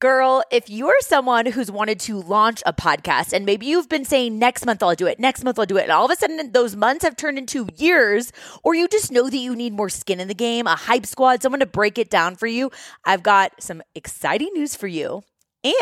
Girl, 0.00 0.45
if 0.52 0.71
you're 0.71 0.95
someone 1.00 1.47
who's 1.47 1.73
wanted 1.73 1.99
to 2.00 2.23
launch 2.23 2.62
a 2.64 2.73
podcast 2.73 3.33
and 3.33 3.45
maybe 3.45 3.67
you've 3.67 3.88
been 3.88 4.05
saying 4.05 4.38
next 4.38 4.64
month 4.64 4.81
I'll 4.81 4.95
do 4.95 5.09
it, 5.09 5.19
next 5.19 5.43
month 5.43 5.59
I'll 5.59 5.67
do 5.67 5.76
it, 5.76 5.83
and 5.83 5.90
all 5.90 6.05
of 6.05 6.11
a 6.12 6.14
sudden 6.14 6.52
those 6.52 6.76
months 6.76 7.05
have 7.05 7.17
turned 7.17 7.37
into 7.37 7.67
years, 7.75 8.31
or 8.62 8.76
you 8.76 8.87
just 8.87 9.11
know 9.11 9.28
that 9.28 9.37
you 9.37 9.57
need 9.57 9.73
more 9.73 9.88
skin 9.88 10.21
in 10.21 10.28
the 10.28 10.35
game, 10.35 10.69
a 10.69 10.76
hype 10.76 11.05
squad, 11.05 11.43
someone 11.43 11.59
to 11.59 11.67
break 11.67 11.99
it 11.99 12.11
down 12.11 12.37
for 12.37 12.47
you, 12.47 12.71
I've 13.05 13.25
got 13.25 13.61
some 13.61 13.83
exciting 13.97 14.50
news 14.55 14.76
for 14.76 14.87
you. 14.87 15.25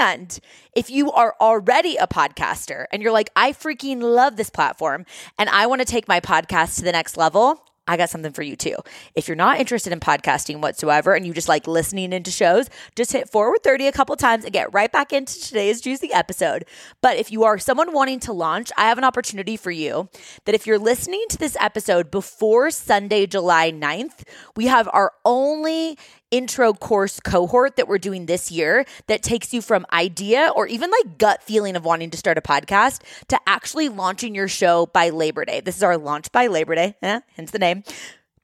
And 0.01 0.39
if 0.75 0.89
you 0.89 1.13
are 1.13 1.35
already 1.39 1.97
a 1.97 2.07
podcaster 2.07 2.87
and 2.91 3.03
you're 3.03 3.13
like, 3.13 3.29
I 3.37 3.53
freaking 3.53 4.01
love 4.01 4.37
this 4.37 4.49
platform 4.49 5.05
and 5.39 5.51
I 5.51 5.67
want 5.67 5.83
to 5.83 5.87
take 5.87 6.09
my 6.09 6.21
podcast 6.21 6.77
to 6.77 6.85
the 6.85 6.93
next 6.93 7.19
level, 7.19 7.63
I 7.89 7.97
got 7.97 8.11
something 8.11 8.33
for 8.33 8.43
you 8.43 8.57
too. 8.57 8.77
If 9.15 9.29
you're 9.29 9.37
not 9.37 9.61
interested 9.61 9.93
in 9.93 10.01
podcasting 10.01 10.61
whatsoever 10.61 11.15
and 11.15 11.27
you 11.27 11.33
just 11.33 11.49
like 11.49 11.67
listening 11.67 12.13
into 12.13 12.31
shows, 12.31 12.69
just 12.97 13.13
hit 13.13 13.29
forward 13.31 13.63
30 13.63 13.87
a 13.87 13.93
couple 13.93 14.17
times 14.17 14.45
and 14.45 14.53
get 14.53 14.73
right 14.73 14.91
back 14.91 15.13
into 15.13 15.41
today's 15.41 15.81
juicy 15.81 16.13
episode. 16.13 16.65
But 17.01 17.17
if 17.17 17.31
you 17.31 17.45
are 17.45 17.59
someone 17.59 17.93
wanting 17.93 18.21
to 18.21 18.33
launch, 18.33 18.71
I 18.77 18.89
have 18.89 18.99
an 18.99 19.05
opportunity 19.05 19.57
for 19.57 19.71
you 19.71 20.09
that 20.45 20.55
if 20.55 20.67
you're 20.67 20.79
listening 20.79 21.25
to 21.31 21.39
this 21.39 21.57
episode 21.61 22.11
before 22.11 22.71
Sunday, 22.71 23.27
July 23.27 23.71
9th, 23.71 24.23
we 24.57 24.67
have 24.67 24.89
our 24.93 25.13
only 25.25 25.99
intro 26.31 26.73
course 26.73 27.21
cohort 27.21 27.77
that 27.77 27.89
we're 27.89 27.99
doing 27.99 28.27
this 28.27 28.51
year 28.51 28.85
that 29.07 29.23
takes 29.23 29.55
you 29.55 29.63
from 29.63 29.87
idea 29.93 30.51
or 30.55 30.67
even 30.67 30.91
like 30.91 31.19
gut 31.19 31.43
feeling 31.43 31.77
of 31.77 31.85
wanting 31.85 32.11
to 32.11 32.17
start 32.17 32.39
a 32.39 32.41
podcast 32.41 33.03
to 33.29 33.39
actually 33.47 33.89
launching 33.89 34.35
your 34.35 34.49
show 34.49 34.87
by 34.87 35.11
Labor 35.11 35.45
Day. 35.45 35.61
This 35.61 35.77
is 35.77 35.83
our 35.83 35.97
launch 35.97 36.33
by 36.33 36.49
Labor 36.49 36.75
Day, 36.75 36.97
eh, 37.03 37.21
hence 37.37 37.51
the 37.51 37.59
name 37.59 37.83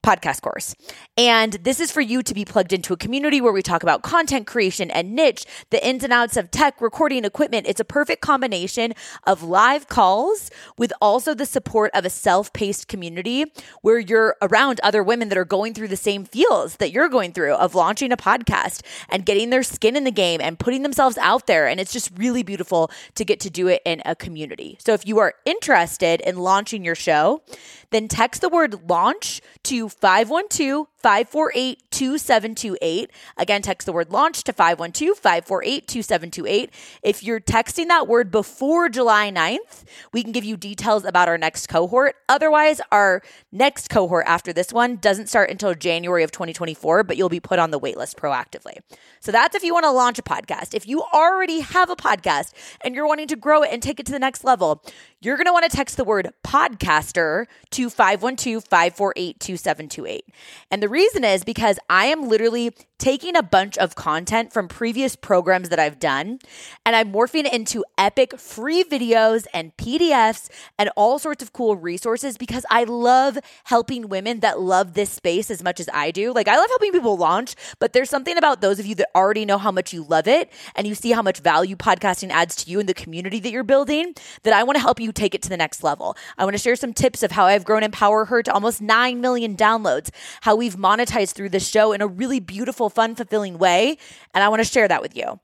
podcast 0.03 0.43
course. 0.43 0.75
And 1.17 1.55
this 1.55 1.81
is 1.81 1.93
for 1.93 2.01
you 2.01 2.23
to 2.23 2.35
be 2.35 2.45
plugged 2.45 2.73
into 2.73 2.93
a 2.93 2.97
community 2.97 3.41
where 3.41 3.53
we 3.53 3.63
talk 3.63 3.83
about 3.83 4.03
content 4.03 4.47
creation 4.47 4.91
and 4.91 5.15
niche, 5.15 5.45
the 5.71 5.87
ins 5.87 6.05
and 6.05 6.13
outs 6.13 6.37
of 6.37 6.51
tech, 6.51 6.81
recording 6.81 7.25
equipment. 7.25 7.67
It's 7.69 7.81
a 7.81 7.85
perfect 7.85 8.21
combination 8.21 8.95
of 9.27 9.43
live 9.43 9.89
calls 9.89 10.51
with 10.77 10.93
also 11.01 11.35
the 11.35 11.47
support 11.47 11.91
of 11.95 12.05
a 12.05 12.11
self 12.11 12.53
paced 12.53 12.89
community 12.89 13.45
where 13.83 13.99
you're 13.99 14.37
around 14.43 14.81
other 14.83 15.03
women 15.03 15.29
that 15.29 15.39
are 15.39 15.45
going 15.45 15.75
through 15.75 15.89
the 15.89 15.97
same 15.97 16.25
feels 16.25 16.77
that 16.77 16.91
you're 16.91 17.09
going 17.09 17.33
through 17.33 17.55
of 17.55 17.75
launching 17.75 18.13
a 18.13 18.17
podcast 18.17 18.83
and 19.09 19.25
getting 19.25 19.51
their 19.51 19.63
skin 19.63 19.97
in 19.97 20.05
the 20.05 20.11
game 20.11 20.41
and 20.41 20.59
putting 20.59 20.83
themselves 20.83 21.17
out 21.19 21.47
there. 21.47 21.69
And 21.69 21.79
it's 21.79 21.93
just 21.93 22.11
really 22.17 22.43
beautiful 22.43 22.91
to 23.15 23.25
get 23.25 23.41
to 23.41 23.51
do 23.51 23.69
it 23.69 23.83
in 23.85 24.03
a 24.05 24.17
community. 24.17 24.77
So 24.81 24.93
if 24.95 25.07
you 25.07 25.19
are 25.19 25.35
interested 25.45 26.21
in 26.23 26.39
launching 26.39 26.85
your 26.85 26.95
show, 26.95 27.43
then 27.91 28.09
text 28.09 28.41
the 28.41 28.49
word 28.49 28.89
launch 28.89 29.41
to 29.65 29.92
512 30.01 30.87
548 31.03 31.91
2728. 31.91 33.11
Again, 33.37 33.63
text 33.63 33.87
the 33.87 33.93
word 33.93 34.11
launch 34.11 34.45
to 34.45 34.53
512 34.53 35.19
548 35.19 35.89
2728. 35.89 36.71
If 37.03 37.23
you're 37.23 37.41
texting 37.41 37.89
that 37.89 38.09
word 38.09 38.31
before 38.31 38.89
July 38.89 39.31
9th, 39.31 39.85
we 40.13 40.23
can 40.23 40.33
give 40.33 40.45
you 40.45 40.57
details 40.57 41.05
about 41.05 41.29
our 41.29 41.39
next 41.39 41.69
cohort. 41.69 42.17
Otherwise, 42.29 42.81
our 42.91 43.23
next 43.51 43.91
cohort 43.91 44.25
after 44.27 44.53
this 44.53 44.73
one 44.73 44.97
doesn't 44.97 45.29
start 45.29 45.51
until 45.51 45.75
January 45.75 46.23
of 46.23 46.31
2024, 46.31 47.05
but 47.05 47.17
you'll 47.17 47.29
be 47.29 47.41
put 47.41 47.59
on 47.59 47.71
the 47.71 47.81
waitlist 47.81 48.15
proactively. 48.15 48.79
So 49.21 49.33
that's 49.33 49.55
if 49.57 49.63
you 49.63 49.75
want 49.75 49.85
to 49.85 49.91
launch 49.91 50.19
a 50.19 50.23
podcast. 50.23 50.75
If 50.75 50.87
you 50.87 51.03
already 51.13 51.61
have 51.61 51.91
a 51.91 51.97
podcast 51.97 52.53
and 52.81 52.95
you're 52.95 53.07
wanting 53.07 53.29
to 53.29 53.37
grow 53.37 53.63
it 53.63 53.71
and 53.73 53.83
take 53.83 54.01
it 54.01 54.07
to 54.07 54.13
the 54.13 54.19
next 54.19 54.45
level, 54.45 54.83
you're 55.21 55.37
going 55.37 55.47
to 55.47 55.53
want 55.53 55.71
to 55.71 55.77
text 55.77 55.97
the 55.97 56.05
word 56.05 56.31
podcaster 56.45 57.47
to 57.71 57.91
512 57.91 58.65
548 58.65 59.41
2728. 59.41 60.25
And 60.71 60.83
the 60.83 60.89
reason 60.93 61.25
is 61.25 61.43
because 61.43 61.79
I 61.91 62.07
am 62.07 62.29
literally 62.29 62.73
taking 63.03 63.35
a 63.35 63.43
bunch 63.43 63.77
of 63.79 63.97
content 63.97 64.53
from 64.53 64.69
previous 64.69 65.17
programs 65.17 65.71
that 65.71 65.81
I've 65.81 65.99
done 65.99 66.39
and 66.87 66.95
I'm 66.95 67.13
morphing 67.13 67.47
it 67.47 67.53
into 67.53 67.85
epic 67.99 68.39
free 68.39 68.85
videos 68.85 69.45
and 69.53 69.77
PDFs 69.77 70.49
and 70.79 70.89
all 70.97 71.19
sorts 71.19 71.43
of 71.43 71.53
cool 71.53 71.75
resources 71.75 72.39
because 72.39 72.65
I 72.71 72.85
love 72.85 73.39
helping 73.65 74.09
women 74.09 74.39
that 74.39 74.61
love 74.61 74.95
this 74.95 75.11
space 75.11 75.51
as 75.51 75.65
much 75.65 75.81
as 75.81 75.89
I 75.93 76.13
do. 76.13 76.33
Like, 76.33 76.47
I 76.47 76.57
love 76.57 76.69
helping 76.69 76.93
people 76.93 77.17
launch, 77.17 77.57
but 77.81 77.93
there's 77.93 78.09
something 78.09 78.39
about 78.39 78.61
those 78.61 78.79
of 78.79 78.87
you 78.87 78.95
that 78.95 79.09
already 79.17 79.45
know 79.45 79.59
how 79.59 79.73
much 79.73 79.93
you 79.93 80.05
love 80.05 80.29
it 80.29 80.53
and 80.77 80.87
you 80.87 80.95
see 80.95 81.11
how 81.11 81.23
much 81.23 81.41
value 81.41 81.75
podcasting 81.75 82.31
adds 82.31 82.55
to 82.55 82.71
you 82.71 82.79
and 82.79 82.89
the 82.89 82.95
community 82.95 83.41
that 83.41 83.51
you're 83.51 83.65
building 83.65 84.15
that 84.45 84.55
I 84.55 84.63
want 84.63 84.77
to 84.77 84.81
help 84.81 85.01
you 85.01 85.11
take 85.11 85.35
it 85.35 85.43
to 85.43 85.49
the 85.49 85.57
next 85.57 85.83
level. 85.83 86.17
I 86.39 86.45
want 86.45 86.55
to 86.55 86.63
share 86.63 86.77
some 86.77 86.93
tips 86.93 87.25
of 87.25 87.33
how 87.33 87.47
I've 87.47 87.65
grown 87.65 87.83
Empower 87.83 88.27
Her 88.27 88.45
to 88.45 88.53
almost 88.53 88.81
9 88.81 89.21
million 89.21 89.57
downloads, 89.57 90.11
how 90.43 90.55
we've 90.55 90.77
monetized 90.77 91.33
through 91.33 91.49
this 91.49 91.69
show 91.69 91.91
in 91.91 92.01
a 92.01 92.07
really 92.07 92.39
beautiful, 92.39 92.92
fun, 92.93 93.15
fulfilling 93.15 93.59
way. 93.59 93.99
And 94.35 94.45
I 94.45 94.49
want 94.49 94.61
to 94.61 94.69
share 94.69 94.89
that 94.89 95.03
with 95.03 95.17
you. 95.17 95.41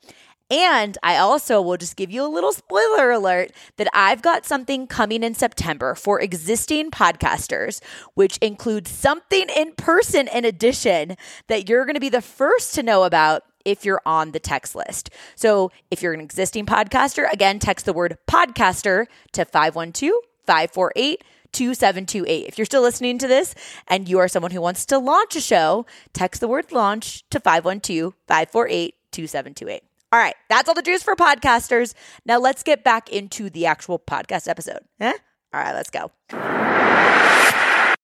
And 0.50 0.96
I 1.02 1.16
also 1.16 1.60
will 1.60 1.76
just 1.76 1.96
give 1.96 2.10
you 2.10 2.24
a 2.24 2.28
little 2.28 2.52
spoiler 2.52 3.10
alert 3.10 3.52
that 3.76 3.88
I've 3.92 4.22
got 4.22 4.46
something 4.46 4.86
coming 4.86 5.22
in 5.22 5.34
September 5.34 5.94
for 5.94 6.20
existing 6.20 6.90
podcasters, 6.90 7.82
which 8.14 8.38
includes 8.38 8.90
something 8.90 9.48
in 9.54 9.72
person 9.72 10.26
in 10.28 10.46
addition 10.46 11.16
that 11.48 11.68
you're 11.68 11.84
going 11.84 11.94
to 11.94 12.00
be 12.00 12.08
the 12.08 12.22
first 12.22 12.74
to 12.76 12.82
know 12.82 13.04
about 13.04 13.42
if 13.66 13.84
you're 13.84 14.00
on 14.06 14.32
the 14.32 14.40
text 14.40 14.74
list. 14.74 15.10
So 15.34 15.70
if 15.90 16.00
you're 16.00 16.14
an 16.14 16.20
existing 16.20 16.64
podcaster, 16.64 17.30
again, 17.30 17.58
text 17.58 17.84
the 17.84 17.92
word 17.92 18.16
podcaster 18.26 19.06
to 19.32 19.44
512 19.44 20.14
548 20.46 21.22
2728. 21.52 22.46
If 22.46 22.58
you're 22.58 22.64
still 22.64 22.82
listening 22.82 23.18
to 23.18 23.28
this 23.28 23.54
and 23.86 24.08
you 24.08 24.18
are 24.18 24.28
someone 24.28 24.50
who 24.50 24.60
wants 24.60 24.86
to 24.86 24.98
launch 24.98 25.36
a 25.36 25.40
show, 25.40 25.86
text 26.12 26.40
the 26.40 26.48
word 26.48 26.72
launch 26.72 27.28
to 27.30 27.40
512 27.40 28.14
548 28.26 28.94
2728. 29.12 29.82
All 30.10 30.18
right, 30.18 30.36
that's 30.48 30.68
all 30.68 30.74
the 30.74 30.82
juice 30.82 31.02
for 31.02 31.14
podcasters. 31.14 31.94
Now 32.24 32.38
let's 32.38 32.62
get 32.62 32.82
back 32.82 33.10
into 33.10 33.50
the 33.50 33.66
actual 33.66 33.98
podcast 33.98 34.48
episode. 34.48 34.80
Huh? 35.00 35.14
All 35.52 35.60
right, 35.60 35.74
let's 35.74 35.90
go. 35.90 36.10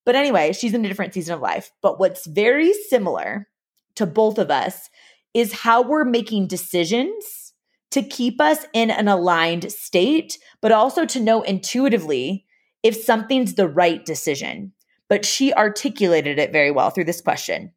But 0.04 0.16
anyway, 0.16 0.52
she's 0.52 0.74
in 0.74 0.84
a 0.84 0.88
different 0.88 1.14
season 1.14 1.34
of 1.34 1.40
life. 1.40 1.72
But 1.80 1.98
what's 1.98 2.26
very 2.26 2.72
similar 2.72 3.48
to 3.96 4.06
both 4.06 4.38
of 4.38 4.50
us 4.50 4.90
is 5.32 5.52
how 5.52 5.82
we're 5.82 6.04
making 6.04 6.46
decisions 6.46 7.52
to 7.90 8.02
keep 8.02 8.40
us 8.40 8.66
in 8.72 8.90
an 8.90 9.08
aligned 9.08 9.72
state, 9.72 10.38
but 10.60 10.72
also 10.72 11.06
to 11.06 11.20
know 11.20 11.42
intuitively 11.42 12.43
if 12.84 12.94
something's 12.94 13.54
the 13.54 13.66
right 13.66 14.04
decision. 14.04 14.72
But 15.08 15.24
she 15.24 15.52
articulated 15.52 16.38
it 16.38 16.52
very 16.52 16.70
well 16.70 16.90
through 16.90 17.04
this 17.04 17.20
question 17.20 17.72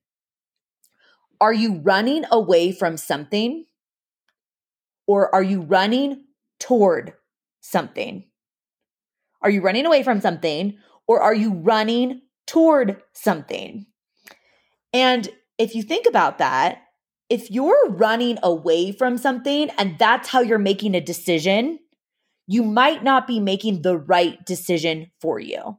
Are 1.41 1.53
you 1.53 1.79
running 1.79 2.25
away 2.31 2.71
from 2.71 2.97
something? 2.97 3.65
Or 5.07 5.33
are 5.33 5.43
you 5.43 5.61
running 5.61 6.25
toward 6.59 7.13
something? 7.61 8.25
Are 9.41 9.49
you 9.49 9.61
running 9.61 9.85
away 9.85 10.03
from 10.03 10.19
something? 10.19 10.77
Or 11.07 11.21
are 11.21 11.33
you 11.33 11.53
running 11.53 12.21
toward 12.45 13.01
something? 13.13 13.85
And 14.93 15.29
if 15.57 15.75
you 15.75 15.83
think 15.83 16.05
about 16.07 16.39
that, 16.39 16.81
if 17.29 17.51
you're 17.51 17.89
running 17.89 18.37
away 18.43 18.91
from 18.91 19.17
something 19.17 19.69
and 19.77 19.97
that's 19.97 20.29
how 20.29 20.41
you're 20.41 20.59
making 20.59 20.95
a 20.95 21.01
decision, 21.01 21.79
you 22.47 22.63
might 22.63 23.03
not 23.03 23.27
be 23.27 23.39
making 23.39 23.81
the 23.81 23.97
right 23.97 24.43
decision 24.45 25.11
for 25.21 25.39
you. 25.39 25.77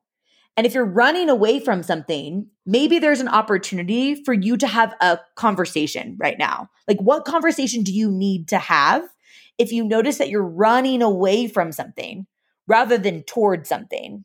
And 0.56 0.66
if 0.66 0.74
you're 0.74 0.84
running 0.84 1.30
away 1.30 1.60
from 1.60 1.82
something, 1.82 2.48
maybe 2.66 2.98
there's 2.98 3.20
an 3.20 3.28
opportunity 3.28 4.22
for 4.24 4.34
you 4.34 4.56
to 4.56 4.66
have 4.66 4.94
a 5.00 5.20
conversation 5.36 6.16
right 6.18 6.36
now. 6.38 6.68
Like, 6.88 7.00
what 7.00 7.24
conversation 7.24 7.84
do 7.84 7.92
you 7.92 8.10
need 8.10 8.48
to 8.48 8.58
have 8.58 9.02
if 9.56 9.72
you 9.72 9.84
notice 9.84 10.18
that 10.18 10.30
you're 10.30 10.42
running 10.42 11.00
away 11.00 11.46
from 11.46 11.72
something 11.72 12.26
rather 12.66 12.98
than 12.98 13.22
toward 13.22 13.66
something, 13.66 14.24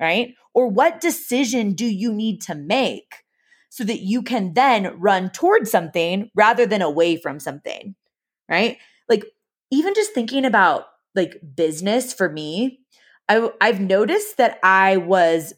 right? 0.00 0.34
Or 0.54 0.68
what 0.68 1.00
decision 1.00 1.74
do 1.74 1.86
you 1.86 2.12
need 2.12 2.40
to 2.42 2.54
make 2.54 3.24
so 3.68 3.84
that 3.84 4.00
you 4.00 4.22
can 4.22 4.54
then 4.54 4.98
run 5.00 5.30
towards 5.30 5.70
something 5.70 6.30
rather 6.34 6.64
than 6.64 6.80
away 6.80 7.16
from 7.16 7.40
something, 7.40 7.96
right? 8.48 8.78
Like, 9.08 9.24
even 9.72 9.94
just 9.94 10.12
thinking 10.12 10.44
about 10.44 10.84
like 11.14 11.40
business 11.54 12.12
for 12.12 12.28
me, 12.28 12.80
I, 13.28 13.50
I've 13.60 13.80
noticed 13.80 14.36
that 14.38 14.58
I 14.62 14.96
was 14.98 15.54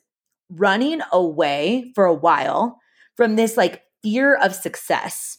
running 0.51 1.01
away 1.13 1.93
for 1.95 2.05
a 2.05 2.15
while 2.15 2.79
from 3.17 3.37
this 3.37 3.57
like 3.57 3.83
fear 4.03 4.37
of 4.37 4.55
success. 4.55 5.39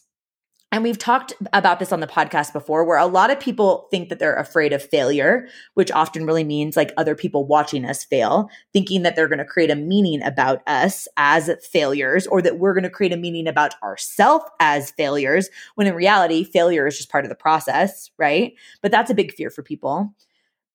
And 0.75 0.83
we've 0.83 0.97
talked 0.97 1.31
about 1.53 1.79
this 1.79 1.93
on 1.93 2.01
the 2.01 2.05
podcast 2.05 2.51
before, 2.51 2.83
where 2.83 2.97
a 2.97 3.05
lot 3.05 3.31
of 3.31 3.39
people 3.39 3.87
think 3.91 4.09
that 4.09 4.19
they're 4.19 4.35
afraid 4.35 4.73
of 4.73 4.83
failure, 4.83 5.47
which 5.75 5.89
often 5.89 6.25
really 6.25 6.43
means 6.43 6.75
like 6.75 6.91
other 6.97 7.15
people 7.15 7.47
watching 7.47 7.85
us 7.85 8.03
fail, 8.03 8.49
thinking 8.73 9.03
that 9.03 9.15
they're 9.15 9.29
going 9.29 9.39
to 9.39 9.45
create 9.45 9.71
a 9.71 9.75
meaning 9.77 10.21
about 10.21 10.61
us 10.67 11.07
as 11.15 11.49
failures, 11.63 12.27
or 12.27 12.41
that 12.41 12.59
we're 12.59 12.73
going 12.73 12.83
to 12.83 12.89
create 12.89 13.13
a 13.13 13.17
meaning 13.17 13.47
about 13.47 13.81
ourselves 13.81 14.43
as 14.59 14.91
failures, 14.91 15.47
when 15.75 15.87
in 15.87 15.95
reality, 15.95 16.43
failure 16.43 16.85
is 16.85 16.97
just 16.97 17.09
part 17.09 17.23
of 17.23 17.29
the 17.29 17.35
process, 17.35 18.11
right? 18.17 18.51
But 18.81 18.91
that's 18.91 19.09
a 19.09 19.15
big 19.15 19.31
fear 19.31 19.49
for 19.49 19.63
people. 19.63 20.13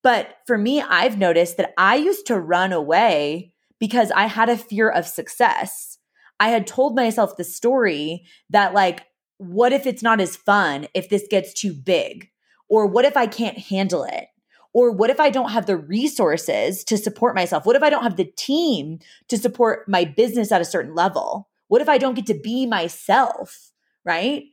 But 0.02 0.38
for 0.47 0.57
me, 0.57 0.80
I've 0.80 1.19
noticed 1.19 1.59
that 1.59 1.75
I 1.76 1.97
used 1.97 2.25
to 2.28 2.40
run 2.40 2.73
away 2.73 3.52
because 3.78 4.11
I 4.12 4.28
had 4.28 4.49
a 4.49 4.57
fear 4.57 4.88
of 4.88 5.07
success. 5.07 5.99
I 6.42 6.49
had 6.49 6.66
told 6.66 6.97
myself 6.97 7.37
the 7.37 7.45
story 7.45 8.25
that, 8.49 8.73
like, 8.73 9.04
what 9.40 9.73
if 9.73 9.87
it's 9.87 10.02
not 10.02 10.20
as 10.20 10.37
fun 10.37 10.87
if 10.92 11.09
this 11.09 11.26
gets 11.30 11.54
too 11.54 11.73
big? 11.73 12.28
Or 12.68 12.87
what 12.87 13.06
if 13.06 13.16
I 13.16 13.26
can't 13.26 13.56
handle 13.56 14.04
it? 14.04 14.26
Or 14.75 14.92
what 14.92 15.09
if 15.09 15.18
I 15.18 15.30
don't 15.30 15.50
have 15.50 15.64
the 15.64 15.78
resources 15.78 16.84
to 16.84 16.99
support 16.99 17.34
myself? 17.34 17.65
What 17.65 17.75
if 17.75 17.82
I 17.82 17.88
don't 17.88 18.02
have 18.02 18.17
the 18.17 18.30
team 18.36 18.99
to 19.28 19.38
support 19.38 19.88
my 19.88 20.04
business 20.04 20.52
at 20.52 20.60
a 20.60 20.67
certain 20.67 20.95
level? 20.95 21.49
What 21.69 21.80
if 21.80 21.88
I 21.88 21.97
don't 21.97 22.15
get 22.15 22.26
to 22.26 22.34
be 22.34 22.67
myself? 22.67 23.73
Right. 24.04 24.45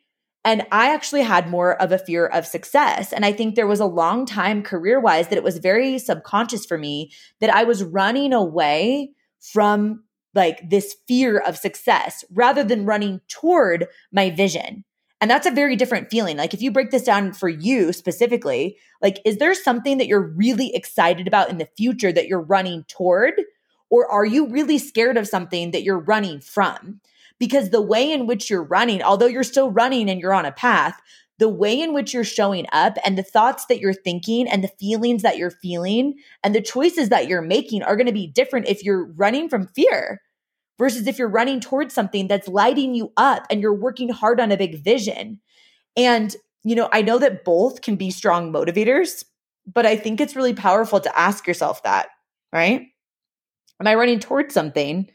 And 0.46 0.66
I 0.72 0.94
actually 0.94 1.24
had 1.24 1.50
more 1.50 1.80
of 1.82 1.92
a 1.92 2.00
fear 2.00 2.26
of 2.26 2.48
success. 2.48 3.12
And 3.12 3.26
I 3.26 3.34
think 3.34 3.56
there 3.56 3.68
was 3.68 3.82
a 3.82 3.86
long 3.86 4.26
time 4.26 4.64
career 4.64 5.02
wise 5.02 5.28
that 5.28 5.38
it 5.38 5.44
was 5.44 5.58
very 5.58 6.00
subconscious 6.00 6.66
for 6.66 6.78
me 6.78 7.12
that 7.42 7.54
I 7.54 7.66
was 7.66 7.84
running 7.84 8.32
away 8.32 9.12
from 9.42 10.06
like 10.34 10.70
this 10.70 10.96
fear 11.08 11.40
of 11.40 11.58
success 11.58 12.24
rather 12.32 12.64
than 12.64 12.86
running 12.86 13.22
toward 13.28 13.88
my 14.12 14.30
vision. 14.30 14.84
And 15.20 15.32
that's 15.32 15.48
a 15.48 15.52
very 15.52 15.76
different 15.76 16.12
feeling. 16.12 16.38
Like 16.38 16.54
if 16.54 16.62
you 16.62 16.72
break 16.72 16.92
this 16.92 17.04
down 17.04 17.34
for 17.34 17.50
you 17.50 17.92
specifically, 17.92 18.78
like 19.02 19.20
is 19.26 19.38
there 19.38 19.54
something 19.54 19.98
that 19.98 20.08
you're 20.08 20.22
really 20.22 20.74
excited 20.76 21.28
about 21.28 21.50
in 21.50 21.58
the 21.58 21.70
future 21.78 22.12
that 22.12 22.28
you're 22.28 22.42
running 22.42 22.84
toward? 22.88 23.34
Or 23.90 24.10
are 24.12 24.26
you 24.26 24.48
really 24.48 24.78
scared 24.78 25.18
of 25.18 25.28
something 25.28 25.72
that 25.72 25.84
you're 25.84 26.00
running 26.00 26.40
from? 26.42 27.00
Because 27.40 27.70
the 27.70 27.82
way 27.82 28.12
in 28.12 28.28
which 28.28 28.50
you're 28.50 28.64
running, 28.64 29.02
although 29.02 29.28
you're 29.28 29.44
still 29.44 29.72
running 29.72 30.10
and 30.10 30.20
you're 30.20 30.34
on 30.34 30.46
a 30.46 30.52
path, 30.52 31.00
the 31.40 31.50
way 31.50 31.80
in 31.80 31.94
which 31.94 32.14
you're 32.14 32.24
showing 32.24 32.66
up 32.72 32.98
and 33.06 33.18
the 33.18 33.24
thoughts 33.24 33.66
that 33.66 33.80
you're 33.80 33.94
thinking 33.94 34.48
and 34.48 34.64
the 34.64 34.72
feelings 34.80 35.22
that 35.22 35.38
you're 35.38 35.52
feeling 35.52 36.16
and 36.44 36.56
the 36.56 36.62
choices 36.62 37.10
that 37.10 37.28
you're 37.28 37.42
making 37.42 37.84
are 37.84 37.96
going 37.96 38.08
to 38.08 38.14
be 38.14 38.28
different 38.28 38.68
if 38.68 38.84
you're 38.84 39.06
running 39.14 39.48
from 39.48 39.68
fear 39.68 40.22
versus 40.80 41.08
if 41.08 41.20
you're 41.20 41.28
running 41.28 41.60
towards 41.60 41.94
something 41.94 42.28
that's 42.28 42.48
lighting 42.48 42.96
you 42.96 43.12
up 43.18 43.46
and 43.50 43.62
you're 43.62 43.74
working 43.74 44.10
hard 44.10 44.40
on 44.40 44.52
a 44.52 44.58
big 44.58 44.84
vision. 44.84 45.40
And, 45.96 46.36
you 46.64 46.76
know, 46.76 46.90
I 46.92 47.02
know 47.02 47.20
that 47.20 47.44
both 47.44 47.82
can 47.82 47.96
be 47.96 48.12
strong 48.12 48.52
motivators, 48.52 49.24
but 49.72 49.86
I 49.86 49.96
think 49.96 50.20
it's 50.20 50.36
really 50.36 50.54
powerful 50.54 51.00
to 51.00 51.20
ask 51.20 51.46
yourself 51.48 51.84
that, 51.84 52.10
right? 52.54 52.88
Am 53.80 53.88
I 53.88 53.96
running 53.96 54.20
towards 54.20 54.54
something? 54.54 55.10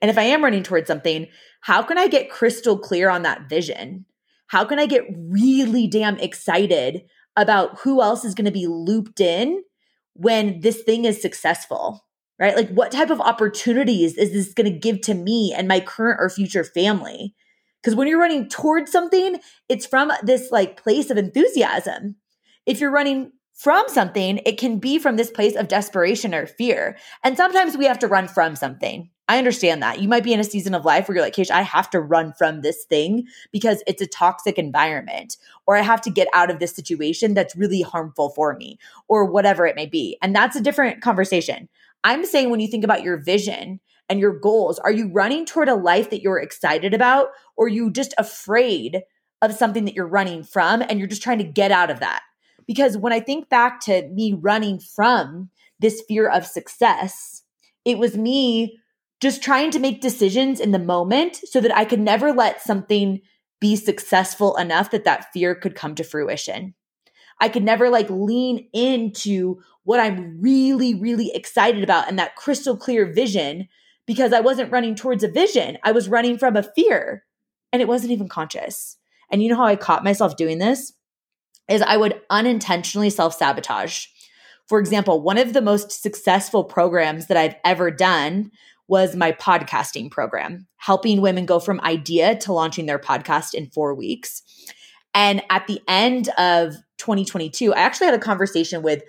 And 0.00 0.10
if 0.10 0.18
I 0.18 0.22
am 0.22 0.44
running 0.44 0.62
towards 0.62 0.86
something, 0.86 1.26
how 1.60 1.82
can 1.82 1.98
I 1.98 2.08
get 2.08 2.30
crystal 2.30 2.78
clear 2.78 3.08
on 3.08 3.22
that 3.22 3.48
vision? 3.48 4.04
How 4.48 4.64
can 4.64 4.78
I 4.78 4.86
get 4.86 5.04
really 5.10 5.86
damn 5.86 6.18
excited 6.18 7.02
about 7.36 7.78
who 7.80 8.00
else 8.02 8.24
is 8.24 8.34
going 8.34 8.46
to 8.46 8.50
be 8.50 8.66
looped 8.66 9.20
in 9.20 9.62
when 10.14 10.60
this 10.60 10.82
thing 10.82 11.04
is 11.04 11.20
successful? 11.20 12.04
Right? 12.38 12.54
Like, 12.54 12.68
what 12.70 12.92
type 12.92 13.08
of 13.10 13.20
opportunities 13.20 14.16
is 14.18 14.32
this 14.32 14.52
going 14.52 14.70
to 14.70 14.78
give 14.78 15.00
to 15.02 15.14
me 15.14 15.54
and 15.56 15.66
my 15.66 15.80
current 15.80 16.18
or 16.20 16.28
future 16.28 16.64
family? 16.64 17.34
Because 17.82 17.96
when 17.96 18.08
you're 18.08 18.20
running 18.20 18.48
towards 18.48 18.92
something, 18.92 19.38
it's 19.68 19.86
from 19.86 20.12
this 20.22 20.50
like 20.50 20.82
place 20.82 21.08
of 21.08 21.16
enthusiasm. 21.16 22.16
If 22.66 22.80
you're 22.80 22.90
running 22.90 23.32
from 23.54 23.88
something, 23.88 24.40
it 24.44 24.58
can 24.58 24.78
be 24.78 24.98
from 24.98 25.16
this 25.16 25.30
place 25.30 25.56
of 25.56 25.68
desperation 25.68 26.34
or 26.34 26.46
fear. 26.46 26.98
And 27.24 27.36
sometimes 27.36 27.76
we 27.76 27.86
have 27.86 27.98
to 28.00 28.08
run 28.08 28.28
from 28.28 28.54
something. 28.54 29.10
I 29.28 29.38
understand 29.38 29.82
that. 29.82 30.00
You 30.00 30.08
might 30.08 30.22
be 30.22 30.32
in 30.32 30.38
a 30.38 30.44
season 30.44 30.74
of 30.74 30.84
life 30.84 31.08
where 31.08 31.16
you're 31.16 31.24
like, 31.24 31.34
Keish, 31.34 31.50
I 31.50 31.62
have 31.62 31.90
to 31.90 32.00
run 32.00 32.32
from 32.32 32.60
this 32.60 32.84
thing 32.84 33.26
because 33.50 33.82
it's 33.86 34.00
a 34.00 34.06
toxic 34.06 34.56
environment, 34.56 35.36
or 35.66 35.76
I 35.76 35.82
have 35.82 36.00
to 36.02 36.10
get 36.10 36.28
out 36.32 36.50
of 36.50 36.60
this 36.60 36.74
situation 36.74 37.34
that's 37.34 37.56
really 37.56 37.82
harmful 37.82 38.30
for 38.30 38.54
me, 38.54 38.78
or 39.08 39.24
whatever 39.24 39.66
it 39.66 39.74
may 39.74 39.86
be. 39.86 40.16
And 40.22 40.34
that's 40.34 40.54
a 40.54 40.60
different 40.60 41.02
conversation. 41.02 41.68
I'm 42.04 42.24
saying 42.24 42.50
when 42.50 42.60
you 42.60 42.68
think 42.68 42.84
about 42.84 43.02
your 43.02 43.16
vision 43.16 43.80
and 44.08 44.20
your 44.20 44.38
goals, 44.38 44.78
are 44.78 44.92
you 44.92 45.08
running 45.08 45.44
toward 45.44 45.68
a 45.68 45.74
life 45.74 46.10
that 46.10 46.22
you're 46.22 46.38
excited 46.38 46.94
about, 46.94 47.30
or 47.56 47.66
you 47.66 47.90
just 47.90 48.14
afraid 48.18 49.02
of 49.42 49.52
something 49.52 49.86
that 49.86 49.94
you're 49.94 50.06
running 50.06 50.44
from 50.44 50.82
and 50.82 51.00
you're 51.00 51.08
just 51.08 51.22
trying 51.22 51.38
to 51.38 51.44
get 51.44 51.72
out 51.72 51.90
of 51.90 51.98
that? 51.98 52.22
Because 52.64 52.96
when 52.96 53.12
I 53.12 53.18
think 53.18 53.48
back 53.48 53.80
to 53.80 54.06
me 54.08 54.34
running 54.34 54.78
from 54.78 55.50
this 55.80 56.00
fear 56.06 56.28
of 56.28 56.46
success, 56.46 57.42
it 57.84 57.98
was 57.98 58.16
me 58.16 58.78
just 59.20 59.42
trying 59.42 59.70
to 59.70 59.78
make 59.78 60.00
decisions 60.00 60.60
in 60.60 60.72
the 60.72 60.78
moment 60.78 61.36
so 61.36 61.60
that 61.60 61.76
I 61.76 61.84
could 61.84 62.00
never 62.00 62.32
let 62.32 62.62
something 62.62 63.20
be 63.60 63.76
successful 63.76 64.56
enough 64.56 64.90
that 64.90 65.04
that 65.04 65.32
fear 65.32 65.54
could 65.54 65.74
come 65.74 65.94
to 65.94 66.04
fruition. 66.04 66.74
I 67.40 67.48
could 67.48 67.62
never 67.64 67.90
like 67.90 68.08
lean 68.10 68.68
into 68.72 69.60
what 69.84 70.00
I'm 70.00 70.40
really, 70.40 70.94
really 70.94 71.30
excited 71.34 71.82
about 71.82 72.08
and 72.08 72.18
that 72.18 72.36
crystal 72.36 72.76
clear 72.76 73.06
vision 73.06 73.68
because 74.06 74.32
I 74.32 74.40
wasn't 74.40 74.72
running 74.72 74.94
towards 74.94 75.24
a 75.24 75.28
vision. 75.28 75.78
I 75.82 75.92
was 75.92 76.08
running 76.08 76.38
from 76.38 76.56
a 76.56 76.62
fear 76.62 77.24
and 77.72 77.82
it 77.82 77.88
wasn't 77.88 78.12
even 78.12 78.28
conscious. 78.28 78.96
And 79.30 79.42
you 79.42 79.48
know 79.48 79.56
how 79.56 79.64
I 79.64 79.76
caught 79.76 80.04
myself 80.04 80.36
doing 80.36 80.58
this? 80.58 80.92
Is 81.68 81.82
I 81.82 81.96
would 81.96 82.20
unintentionally 82.30 83.10
self 83.10 83.34
sabotage. 83.34 84.06
For 84.68 84.78
example, 84.78 85.20
one 85.20 85.38
of 85.38 85.52
the 85.52 85.62
most 85.62 86.02
successful 86.02 86.64
programs 86.64 87.26
that 87.26 87.36
I've 87.36 87.56
ever 87.64 87.90
done 87.90 88.50
was 88.88 89.16
my 89.16 89.32
podcasting 89.32 90.10
program, 90.10 90.66
helping 90.76 91.20
women 91.20 91.46
go 91.46 91.58
from 91.58 91.80
idea 91.80 92.36
to 92.38 92.52
launching 92.52 92.86
their 92.86 92.98
podcast 92.98 93.54
in 93.54 93.66
four 93.70 93.94
weeks. 93.94 94.42
And 95.14 95.42
at 95.50 95.66
the 95.66 95.80
end 95.88 96.28
of 96.38 96.74
2022, 96.98 97.74
I 97.74 97.78
actually 97.78 98.06
had 98.06 98.14
a 98.14 98.18
conversation 98.18 98.82
with 98.82 99.02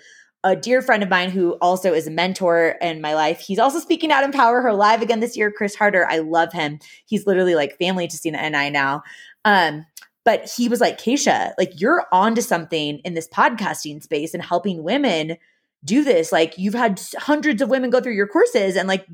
a 0.44 0.56
dear 0.56 0.82
friend 0.82 1.04
of 1.04 1.10
mine 1.10 1.30
who 1.30 1.54
also 1.62 1.94
is 1.94 2.08
a 2.08 2.12
mentor 2.12 2.76
in 2.82 3.02
my 3.02 3.13
life. 3.13 3.40
He's 3.40 3.60
also 3.60 3.80
speaking 3.80 4.12
out 4.12 4.24
Empower 4.24 4.62
Her 4.62 4.74
live 4.74 5.02
again 5.02 5.20
this 5.20 5.36
year, 5.36 5.52
Chris 5.52 5.76
Harder. 5.76 6.08
I 6.08 6.20
love 6.20 6.54
him. 6.54 6.80
He's 7.06 7.28
literally 7.28 7.56
like 7.56 7.78
family 7.78 8.08
to 8.08 8.18
Sina 8.18 8.38
and 8.38 8.56
I 8.56 8.70
now. 8.70 9.04
Um, 9.46 9.86
But 10.24 10.50
he 10.56 10.68
was 10.68 10.82
like, 10.82 11.00
Keisha, 11.00 11.54
like 11.58 11.80
you're 11.80 12.06
onto 12.12 12.42
something 12.42 13.00
in 13.00 13.13
this 13.13 13.30
podcasting 13.30 14.04
space 14.04 14.34
and 14.34 14.44
helping 14.44 14.84
women 14.84 15.38
do 15.86 16.04
this. 16.04 16.32
Like 16.32 16.58
you've 16.58 16.74
had 16.74 17.02
hundreds 17.18 17.62
of 17.62 17.70
women 17.70 17.90
go 17.90 18.02
through 18.02 18.16
your 18.16 18.28
courses 18.28 18.76
and 18.76 18.88
like 18.88 19.08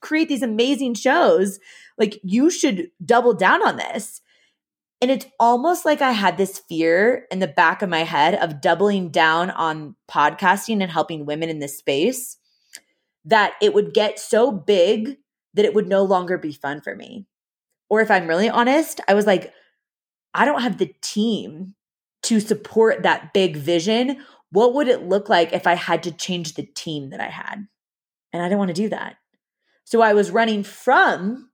create 0.00 0.28
these 0.28 0.42
amazing 0.42 0.94
shows. 0.94 1.58
Like 1.98 2.20
you 2.22 2.50
should 2.50 2.90
double 3.04 3.34
down 3.34 3.66
on 3.66 3.76
this. 3.76 4.20
And 5.02 5.10
it's 5.10 5.26
almost 5.38 5.84
like 5.84 6.00
I 6.00 6.12
had 6.12 6.38
this 6.38 6.58
fear 6.58 7.26
in 7.30 7.38
the 7.38 7.46
back 7.46 7.82
of 7.82 7.90
my 7.90 8.04
head 8.04 8.34
of 8.34 8.62
doubling 8.62 9.10
down 9.10 9.50
on 9.50 9.94
podcasting 10.10 10.82
and 10.82 10.90
helping 10.90 11.26
women 11.26 11.50
in 11.50 11.58
this 11.58 11.76
space 11.76 12.38
that 13.26 13.54
it 13.60 13.74
would 13.74 13.92
get 13.92 14.18
so 14.18 14.50
big 14.50 15.18
that 15.54 15.64
it 15.64 15.74
would 15.74 15.88
no 15.88 16.02
longer 16.02 16.38
be 16.38 16.52
fun 16.52 16.80
for 16.80 16.94
me. 16.94 17.26
Or 17.90 18.00
if 18.00 18.10
I'm 18.10 18.26
really 18.26 18.48
honest, 18.48 19.00
I 19.06 19.14
was 19.14 19.26
like, 19.26 19.52
I 20.32 20.44
don't 20.44 20.62
have 20.62 20.78
the 20.78 20.94
team 21.02 21.74
to 22.24 22.40
support 22.40 23.02
that 23.02 23.32
big 23.32 23.56
vision. 23.56 24.18
What 24.50 24.74
would 24.74 24.88
it 24.88 25.02
look 25.02 25.28
like 25.28 25.52
if 25.52 25.66
I 25.66 25.74
had 25.74 26.02
to 26.04 26.10
change 26.10 26.54
the 26.54 26.64
team 26.64 27.10
that 27.10 27.20
I 27.20 27.28
had? 27.28 27.66
And 28.32 28.42
I 28.42 28.46
didn't 28.46 28.58
want 28.58 28.68
to 28.68 28.74
do 28.74 28.88
that. 28.90 29.16
So 29.86 30.00
I 30.00 30.14
was 30.14 30.32
running 30.32 30.64
from 30.64 31.48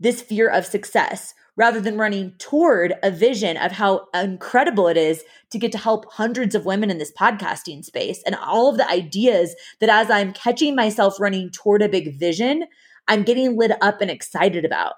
this 0.00 0.22
fear 0.22 0.48
of 0.48 0.64
success 0.64 1.34
rather 1.58 1.78
than 1.78 1.98
running 1.98 2.32
toward 2.38 2.94
a 3.02 3.10
vision 3.10 3.58
of 3.58 3.72
how 3.72 4.06
incredible 4.14 4.88
it 4.88 4.96
is 4.96 5.22
to 5.50 5.58
get 5.58 5.72
to 5.72 5.78
help 5.78 6.10
hundreds 6.12 6.54
of 6.54 6.64
women 6.64 6.90
in 6.90 6.96
this 6.96 7.12
podcasting 7.12 7.84
space 7.84 8.22
and 8.24 8.34
all 8.34 8.70
of 8.70 8.78
the 8.78 8.90
ideas 8.90 9.54
that 9.80 9.90
as 9.90 10.10
I'm 10.10 10.32
catching 10.32 10.74
myself 10.74 11.20
running 11.20 11.50
toward 11.50 11.82
a 11.82 11.88
big 11.88 12.18
vision, 12.18 12.64
I'm 13.08 13.24
getting 13.24 13.58
lit 13.58 13.72
up 13.82 14.00
and 14.00 14.10
excited 14.10 14.64
about. 14.64 14.94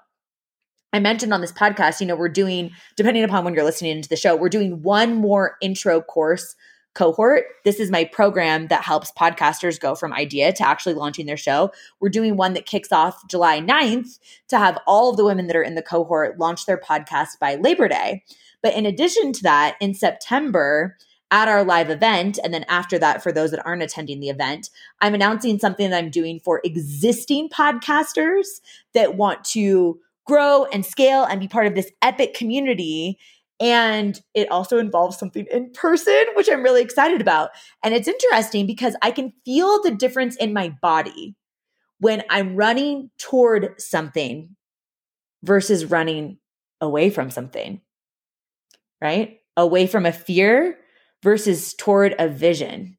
I 0.93 0.99
mentioned 1.01 1.33
on 1.33 1.41
this 1.41 1.51
podcast, 1.51 1.99
you 1.99 2.07
know, 2.07 2.15
we're 2.15 2.29
doing, 2.29 2.71
depending 2.95 3.25
upon 3.25 3.43
when 3.43 3.53
you're 3.53 3.65
listening 3.65 4.01
to 4.01 4.09
the 4.09 4.15
show, 4.15 4.37
we're 4.37 4.47
doing 4.47 4.81
one 4.81 5.15
more 5.15 5.57
intro 5.61 6.01
course 6.01 6.55
cohort. 6.95 7.45
This 7.65 7.79
is 7.79 7.91
my 7.91 8.03
program 8.03 8.67
that 8.67 8.83
helps 8.83 9.11
podcasters 9.11 9.79
go 9.79 9.95
from 9.95 10.13
idea 10.13 10.51
to 10.53 10.67
actually 10.67 10.95
launching 10.95 11.25
their 11.25 11.37
show. 11.37 11.71
We're 11.99 12.09
doing 12.09 12.35
one 12.35 12.53
that 12.53 12.65
kicks 12.65 12.91
off 12.91 13.27
July 13.27 13.61
9th 13.61 14.19
to 14.49 14.57
have 14.57 14.77
all 14.87 15.09
of 15.11 15.17
the 15.17 15.25
women 15.25 15.47
that 15.47 15.55
are 15.55 15.63
in 15.63 15.75
the 15.75 15.81
cohort 15.81 16.39
launch 16.39 16.65
their 16.65 16.79
podcast 16.79 17.39
by 17.39 17.55
Labor 17.55 17.87
Day. 17.87 18.23
But 18.61 18.73
in 18.73 18.85
addition 18.85 19.31
to 19.33 19.43
that, 19.43 19.77
in 19.79 19.93
September, 19.93 20.97
at 21.31 21.47
our 21.47 21.63
live 21.63 21.89
event, 21.89 22.39
and 22.43 22.53
then 22.53 22.65
after 22.67 22.97
that, 22.97 23.21
for 23.21 23.31
those 23.31 23.51
that 23.51 23.65
aren't 23.65 23.83
attending 23.83 24.19
the 24.19 24.29
event, 24.29 24.69
I'm 24.99 25.13
announcing 25.13 25.59
something 25.59 25.89
that 25.89 25.97
I'm 25.97 26.09
doing 26.09 26.39
for 26.39 26.59
existing 26.63 27.49
podcasters 27.49 28.61
that 28.93 29.15
want 29.15 29.43
to 29.45 29.99
grow 30.25 30.65
and 30.65 30.85
scale 30.85 31.23
and 31.23 31.39
be 31.39 31.47
part 31.47 31.67
of 31.67 31.75
this 31.75 31.91
epic 32.01 32.33
community. 32.33 33.17
And 33.59 34.19
it 34.33 34.49
also 34.51 34.77
involves 34.77 35.17
something 35.17 35.45
in 35.51 35.71
person, 35.71 36.25
which 36.35 36.49
I'm 36.49 36.63
really 36.63 36.81
excited 36.81 37.19
about. 37.19 37.49
And 37.83 37.93
it's 37.93 38.07
interesting 38.07 38.65
because 38.65 38.95
I 39.01 39.11
can 39.11 39.33
feel 39.43 39.81
the 39.81 39.91
difference 39.91 40.37
in 40.37 40.53
my 40.53 40.73
body 40.81 41.35
when 41.99 42.23
I'm 42.29 42.55
running 42.55 43.11
toward 43.17 43.79
something 43.79 44.55
versus 45.43 45.85
running 45.85 46.37
away 46.79 47.09
from 47.09 47.29
something, 47.29 47.81
right? 49.01 49.39
Away 49.57 49.87
from 49.87 50.05
a 50.05 50.13
fear 50.13 50.77
versus 51.21 51.73
toward 51.73 52.15
a 52.17 52.29
vision. 52.29 52.97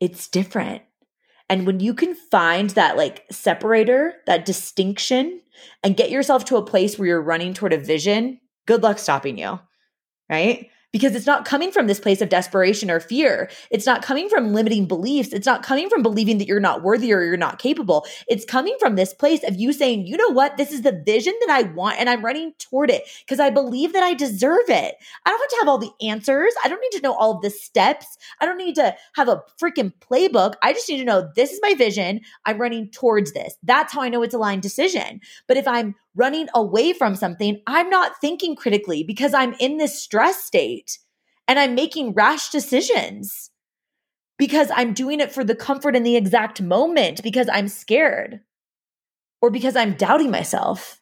It's 0.00 0.26
different. 0.26 0.82
And 1.48 1.64
when 1.66 1.78
you 1.78 1.94
can 1.94 2.16
find 2.16 2.70
that 2.70 2.96
like 2.96 3.24
separator, 3.30 4.14
that 4.26 4.44
distinction, 4.44 5.40
and 5.84 5.96
get 5.96 6.10
yourself 6.10 6.44
to 6.46 6.56
a 6.56 6.66
place 6.66 6.98
where 6.98 7.06
you're 7.06 7.22
running 7.22 7.54
toward 7.54 7.72
a 7.72 7.78
vision, 7.78 8.40
good 8.66 8.82
luck 8.82 8.98
stopping 8.98 9.38
you. 9.38 9.58
Right 10.28 10.70
because 10.96 11.14
it's 11.14 11.26
not 11.26 11.44
coming 11.44 11.70
from 11.70 11.86
this 11.86 12.00
place 12.00 12.22
of 12.22 12.30
desperation 12.30 12.90
or 12.90 13.00
fear. 13.00 13.50
It's 13.70 13.84
not 13.84 14.00
coming 14.00 14.30
from 14.30 14.54
limiting 14.54 14.86
beliefs. 14.86 15.34
It's 15.34 15.44
not 15.44 15.62
coming 15.62 15.90
from 15.90 16.02
believing 16.02 16.38
that 16.38 16.48
you're 16.48 16.58
not 16.58 16.82
worthy 16.82 17.12
or 17.12 17.22
you're 17.22 17.36
not 17.36 17.58
capable. 17.58 18.06
It's 18.28 18.46
coming 18.46 18.74
from 18.80 18.96
this 18.96 19.12
place 19.12 19.44
of 19.44 19.56
you 19.56 19.74
saying, 19.74 20.06
you 20.06 20.16
know 20.16 20.30
what? 20.30 20.56
This 20.56 20.72
is 20.72 20.80
the 20.80 21.02
vision 21.04 21.34
that 21.40 21.50
I 21.50 21.70
want 21.72 21.98
and 21.98 22.08
I'm 22.08 22.24
running 22.24 22.54
toward 22.58 22.90
it 22.90 23.02
because 23.20 23.40
I 23.40 23.50
believe 23.50 23.92
that 23.92 24.02
I 24.02 24.14
deserve 24.14 24.70
it. 24.70 24.94
I 25.26 25.30
don't 25.30 25.38
have 25.38 25.48
to 25.50 25.56
have 25.60 25.68
all 25.68 25.76
the 25.76 25.92
answers. 26.00 26.54
I 26.64 26.68
don't 26.68 26.80
need 26.80 26.96
to 26.96 27.02
know 27.02 27.14
all 27.14 27.36
of 27.36 27.42
the 27.42 27.50
steps. 27.50 28.16
I 28.40 28.46
don't 28.46 28.56
need 28.56 28.76
to 28.76 28.96
have 29.16 29.28
a 29.28 29.42
freaking 29.62 29.92
playbook. 30.00 30.54
I 30.62 30.72
just 30.72 30.88
need 30.88 30.98
to 30.98 31.04
know 31.04 31.28
this 31.36 31.52
is 31.52 31.60
my 31.62 31.74
vision. 31.74 32.22
I'm 32.46 32.58
running 32.58 32.90
towards 32.90 33.34
this. 33.34 33.54
That's 33.62 33.92
how 33.92 34.00
I 34.00 34.08
know 34.08 34.22
it's 34.22 34.34
a 34.34 34.38
line 34.38 34.60
decision. 34.60 35.20
But 35.46 35.58
if 35.58 35.68
I'm 35.68 35.94
running 36.16 36.48
away 36.54 36.92
from 36.92 37.14
something, 37.14 37.60
I'm 37.66 37.90
not 37.90 38.20
thinking 38.20 38.56
critically 38.56 39.04
because 39.04 39.34
I'm 39.34 39.54
in 39.60 39.76
this 39.76 40.02
stress 40.02 40.42
state 40.42 40.98
and 41.46 41.58
I'm 41.58 41.74
making 41.74 42.14
rash 42.14 42.50
decisions 42.50 43.50
because 44.38 44.70
I'm 44.74 44.92
doing 44.92 45.20
it 45.20 45.32
for 45.32 45.44
the 45.44 45.54
comfort 45.54 45.94
in 45.94 46.02
the 46.02 46.16
exact 46.16 46.60
moment 46.60 47.22
because 47.22 47.48
I'm 47.52 47.68
scared 47.68 48.40
or 49.40 49.50
because 49.50 49.76
I'm 49.76 49.94
doubting 49.94 50.30
myself. 50.30 51.00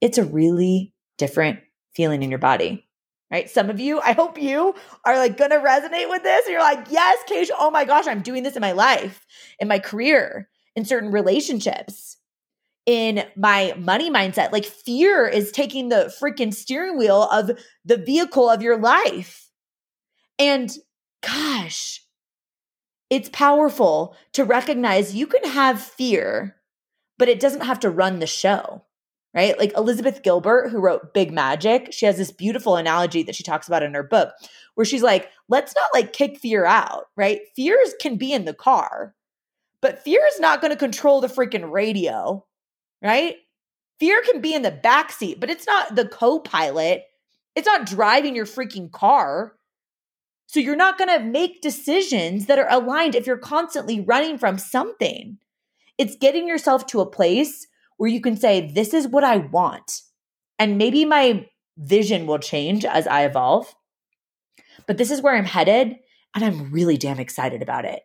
It's 0.00 0.18
a 0.18 0.24
really 0.24 0.92
different 1.18 1.60
feeling 1.94 2.22
in 2.22 2.30
your 2.30 2.38
body. 2.38 2.86
Right. 3.30 3.50
Some 3.50 3.68
of 3.68 3.80
you, 3.80 4.00
I 4.00 4.12
hope 4.12 4.40
you 4.40 4.74
are 5.04 5.16
like 5.16 5.36
going 5.36 5.50
to 5.50 5.56
resonate 5.56 6.08
with 6.08 6.22
this. 6.22 6.46
You're 6.46 6.60
like, 6.60 6.86
yes, 6.90 7.18
Keisha, 7.28 7.50
oh 7.58 7.70
my 7.70 7.84
gosh, 7.84 8.06
I'm 8.06 8.20
doing 8.20 8.44
this 8.44 8.54
in 8.54 8.60
my 8.60 8.72
life, 8.72 9.26
in 9.58 9.66
my 9.66 9.80
career, 9.80 10.48
in 10.76 10.84
certain 10.84 11.10
relationships 11.10 12.13
in 12.86 13.24
my 13.36 13.74
money 13.78 14.10
mindset. 14.10 14.52
Like 14.52 14.64
fear 14.64 15.26
is 15.26 15.52
taking 15.52 15.88
the 15.88 16.14
freaking 16.20 16.52
steering 16.52 16.98
wheel 16.98 17.22
of 17.24 17.50
the 17.84 17.96
vehicle 17.96 18.48
of 18.48 18.62
your 18.62 18.78
life. 18.78 19.50
And 20.38 20.70
gosh, 21.22 22.02
it's 23.10 23.28
powerful 23.30 24.16
to 24.32 24.44
recognize 24.44 25.14
you 25.14 25.26
can 25.26 25.44
have 25.44 25.80
fear, 25.80 26.56
but 27.18 27.28
it 27.28 27.40
doesn't 27.40 27.62
have 27.62 27.80
to 27.80 27.90
run 27.90 28.18
the 28.18 28.26
show, 28.26 28.84
right? 29.32 29.58
Like 29.58 29.72
Elizabeth 29.76 30.22
Gilbert, 30.22 30.70
who 30.70 30.80
wrote 30.80 31.14
Big 31.14 31.32
Magic, 31.32 31.92
she 31.92 32.06
has 32.06 32.16
this 32.16 32.32
beautiful 32.32 32.76
analogy 32.76 33.22
that 33.22 33.34
she 33.34 33.42
talks 33.42 33.68
about 33.68 33.82
in 33.82 33.94
her 33.94 34.02
book 34.02 34.34
where 34.74 34.84
she's 34.84 35.02
like, 35.02 35.30
let's 35.48 35.74
not 35.74 35.86
like 35.94 36.12
kick 36.12 36.38
fear 36.38 36.64
out, 36.64 37.04
right? 37.16 37.40
Fears 37.54 37.94
can 38.00 38.16
be 38.16 38.32
in 38.32 38.44
the 38.44 38.54
car, 38.54 39.14
but 39.80 40.02
fear 40.02 40.20
is 40.26 40.40
not 40.40 40.60
going 40.60 40.72
to 40.72 40.76
control 40.76 41.20
the 41.20 41.28
freaking 41.28 41.70
radio 41.70 42.44
right? 43.04 43.36
Fear 44.00 44.22
can 44.22 44.40
be 44.40 44.54
in 44.54 44.62
the 44.62 44.70
back 44.70 45.12
seat, 45.12 45.38
but 45.38 45.50
it's 45.50 45.66
not 45.66 45.94
the 45.94 46.08
co-pilot. 46.08 47.04
It's 47.54 47.66
not 47.66 47.86
driving 47.86 48.34
your 48.34 48.46
freaking 48.46 48.90
car. 48.90 49.54
So 50.46 50.58
you're 50.58 50.74
not 50.74 50.98
going 50.98 51.10
to 51.10 51.24
make 51.24 51.60
decisions 51.60 52.46
that 52.46 52.58
are 52.58 52.70
aligned 52.70 53.14
if 53.14 53.26
you're 53.26 53.36
constantly 53.36 54.00
running 54.00 54.38
from 54.38 54.58
something. 54.58 55.38
It's 55.98 56.16
getting 56.16 56.48
yourself 56.48 56.86
to 56.88 57.00
a 57.00 57.10
place 57.10 57.66
where 57.96 58.10
you 58.10 58.20
can 58.20 58.36
say, 58.36 58.72
This 58.72 58.92
is 58.92 59.06
what 59.06 59.22
I 59.22 59.36
want. 59.36 60.02
And 60.58 60.78
maybe 60.78 61.04
my 61.04 61.48
vision 61.76 62.26
will 62.26 62.38
change 62.38 62.84
as 62.84 63.06
I 63.06 63.24
evolve, 63.24 63.74
but 64.86 64.96
this 64.96 65.10
is 65.10 65.20
where 65.20 65.36
I'm 65.36 65.44
headed. 65.44 65.96
And 66.34 66.44
I'm 66.44 66.72
really 66.72 66.96
damn 66.96 67.20
excited 67.20 67.62
about 67.62 67.84
it. 67.84 68.02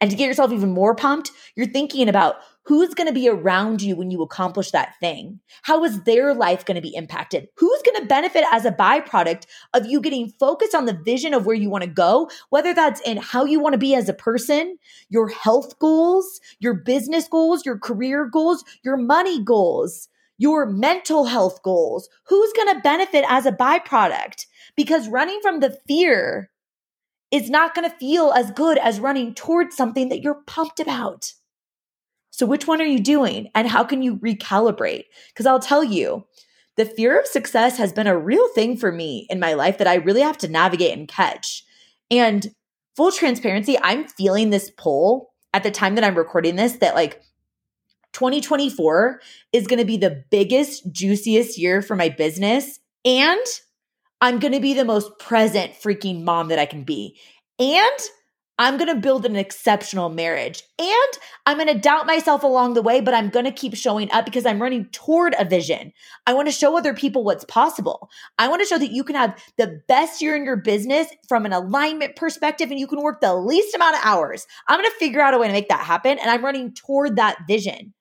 And 0.00 0.10
to 0.10 0.16
get 0.16 0.26
yourself 0.26 0.52
even 0.52 0.72
more 0.72 0.94
pumped, 0.94 1.30
you're 1.56 1.66
thinking 1.66 2.08
about 2.08 2.36
who's 2.64 2.94
going 2.94 3.08
to 3.08 3.12
be 3.12 3.28
around 3.28 3.82
you 3.82 3.96
when 3.96 4.10
you 4.10 4.22
accomplish 4.22 4.70
that 4.70 4.94
thing? 5.00 5.40
How 5.62 5.84
is 5.84 6.02
their 6.02 6.34
life 6.34 6.64
going 6.64 6.76
to 6.76 6.80
be 6.80 6.94
impacted? 6.94 7.48
Who's 7.56 7.82
going 7.82 8.00
to 8.00 8.08
benefit 8.08 8.44
as 8.52 8.64
a 8.64 8.72
byproduct 8.72 9.46
of 9.74 9.86
you 9.86 10.00
getting 10.00 10.28
focused 10.28 10.74
on 10.74 10.86
the 10.86 10.98
vision 11.04 11.34
of 11.34 11.46
where 11.46 11.56
you 11.56 11.70
want 11.70 11.84
to 11.84 11.90
go, 11.90 12.30
whether 12.50 12.72
that's 12.74 13.00
in 13.00 13.16
how 13.16 13.44
you 13.44 13.60
want 13.60 13.72
to 13.72 13.78
be 13.78 13.94
as 13.94 14.08
a 14.08 14.14
person, 14.14 14.78
your 15.08 15.28
health 15.28 15.78
goals, 15.78 16.40
your 16.60 16.74
business 16.74 17.28
goals, 17.28 17.66
your 17.66 17.78
career 17.78 18.26
goals, 18.26 18.64
your 18.84 18.96
money 18.96 19.42
goals, 19.42 20.08
your 20.38 20.66
mental 20.66 21.24
health 21.24 21.62
goals? 21.62 22.08
Who's 22.26 22.52
going 22.52 22.74
to 22.74 22.82
benefit 22.82 23.24
as 23.28 23.46
a 23.46 23.52
byproduct? 23.52 24.46
Because 24.76 25.08
running 25.08 25.40
from 25.42 25.60
the 25.60 25.78
fear 25.86 26.50
is 27.30 27.48
not 27.48 27.74
going 27.74 27.90
to 27.90 27.96
feel 27.96 28.30
as 28.32 28.50
good 28.50 28.78
as 28.78 29.00
running 29.00 29.34
towards 29.34 29.74
something 29.76 30.10
that 30.10 30.20
you're 30.20 30.42
pumped 30.46 30.78
about. 30.78 31.32
So, 32.42 32.46
which 32.46 32.66
one 32.66 32.82
are 32.82 32.84
you 32.84 32.98
doing? 32.98 33.52
And 33.54 33.68
how 33.68 33.84
can 33.84 34.02
you 34.02 34.16
recalibrate? 34.16 35.04
Because 35.28 35.46
I'll 35.46 35.60
tell 35.60 35.84
you, 35.84 36.24
the 36.76 36.84
fear 36.84 37.16
of 37.20 37.24
success 37.24 37.78
has 37.78 37.92
been 37.92 38.08
a 38.08 38.18
real 38.18 38.48
thing 38.48 38.76
for 38.76 38.90
me 38.90 39.28
in 39.30 39.38
my 39.38 39.54
life 39.54 39.78
that 39.78 39.86
I 39.86 39.94
really 39.94 40.22
have 40.22 40.38
to 40.38 40.48
navigate 40.48 40.98
and 40.98 41.06
catch. 41.06 41.64
And 42.10 42.52
full 42.96 43.12
transparency, 43.12 43.78
I'm 43.80 44.08
feeling 44.08 44.50
this 44.50 44.72
pull 44.76 45.30
at 45.54 45.62
the 45.62 45.70
time 45.70 45.94
that 45.94 46.02
I'm 46.02 46.18
recording 46.18 46.56
this 46.56 46.72
that 46.78 46.96
like 46.96 47.22
2024 48.12 49.20
is 49.52 49.68
going 49.68 49.78
to 49.78 49.84
be 49.84 49.96
the 49.96 50.24
biggest, 50.32 50.90
juiciest 50.90 51.56
year 51.56 51.80
for 51.80 51.94
my 51.94 52.08
business. 52.08 52.80
And 53.04 53.46
I'm 54.20 54.40
going 54.40 54.54
to 54.54 54.58
be 54.58 54.74
the 54.74 54.84
most 54.84 55.16
present 55.20 55.74
freaking 55.74 56.24
mom 56.24 56.48
that 56.48 56.58
I 56.58 56.66
can 56.66 56.82
be. 56.82 57.20
And 57.60 58.00
I'm 58.62 58.76
going 58.76 58.94
to 58.94 59.00
build 59.00 59.26
an 59.26 59.34
exceptional 59.34 60.08
marriage. 60.08 60.62
And 60.78 61.18
I'm 61.46 61.56
going 61.56 61.66
to 61.66 61.74
doubt 61.74 62.06
myself 62.06 62.44
along 62.44 62.74
the 62.74 62.82
way, 62.82 63.00
but 63.00 63.12
I'm 63.12 63.28
going 63.28 63.44
to 63.44 63.50
keep 63.50 63.74
showing 63.74 64.08
up 64.12 64.24
because 64.24 64.46
I'm 64.46 64.62
running 64.62 64.84
toward 64.92 65.34
a 65.36 65.44
vision. 65.44 65.92
I 66.28 66.34
want 66.34 66.46
to 66.46 66.52
show 66.52 66.78
other 66.78 66.94
people 66.94 67.24
what's 67.24 67.44
possible. 67.46 68.08
I 68.38 68.46
want 68.46 68.62
to 68.62 68.68
show 68.68 68.78
that 68.78 68.92
you 68.92 69.02
can 69.02 69.16
have 69.16 69.36
the 69.58 69.80
best 69.88 70.22
year 70.22 70.36
in 70.36 70.44
your 70.44 70.54
business 70.54 71.08
from 71.28 71.44
an 71.44 71.52
alignment 71.52 72.14
perspective 72.14 72.70
and 72.70 72.78
you 72.78 72.86
can 72.86 73.02
work 73.02 73.20
the 73.20 73.34
least 73.34 73.74
amount 73.74 73.96
of 73.96 74.02
hours. 74.04 74.46
I'm 74.68 74.78
going 74.78 74.88
to 74.88 74.96
figure 74.96 75.20
out 75.20 75.34
a 75.34 75.38
way 75.38 75.48
to 75.48 75.52
make 75.52 75.68
that 75.68 75.80
happen. 75.80 76.20
And 76.20 76.30
I'm 76.30 76.44
running 76.44 76.72
toward 76.72 77.16
that 77.16 77.38
vision. 77.48 77.92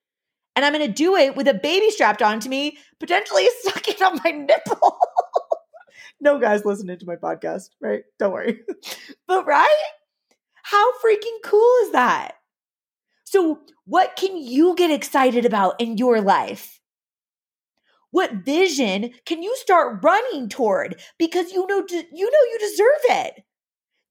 And 0.56 0.64
I'm 0.64 0.74
going 0.74 0.86
to 0.86 0.94
do 0.94 1.16
it 1.16 1.36
with 1.36 1.48
a 1.48 1.56
baby 1.56 1.90
strapped 1.90 2.22
onto 2.22 2.50
me, 2.50 2.78
potentially 3.00 3.50
sucking 3.64 4.04
on 4.04 4.20
my 4.24 4.30
nipple. 4.30 5.00
no 6.22 6.38
guys 6.38 6.66
listening 6.66 7.00
to 7.00 7.06
my 7.08 7.16
podcast, 7.16 7.70
right? 7.82 8.04
Don't 8.20 8.32
worry. 8.32 8.60
but 9.28 9.48
right? 9.48 9.84
How 10.72 10.94
freaking 11.00 11.38
cool 11.44 11.76
is 11.84 11.92
that? 11.92 12.36
So, 13.26 13.60
what 13.84 14.16
can 14.16 14.38
you 14.38 14.74
get 14.74 14.90
excited 14.90 15.44
about 15.44 15.82
in 15.82 15.98
your 15.98 16.22
life? 16.22 16.80
What 18.12 18.46
vision 18.46 19.12
can 19.26 19.44
you 19.44 19.54
start 19.58 20.02
running 20.02 20.48
toward 20.48 21.02
because 21.20 21.52
you 21.52 21.68
know 21.68 21.84
you 21.90 22.32
know 22.32 22.52
you 22.52 22.58
deserve 22.58 23.02
it? 23.04 23.44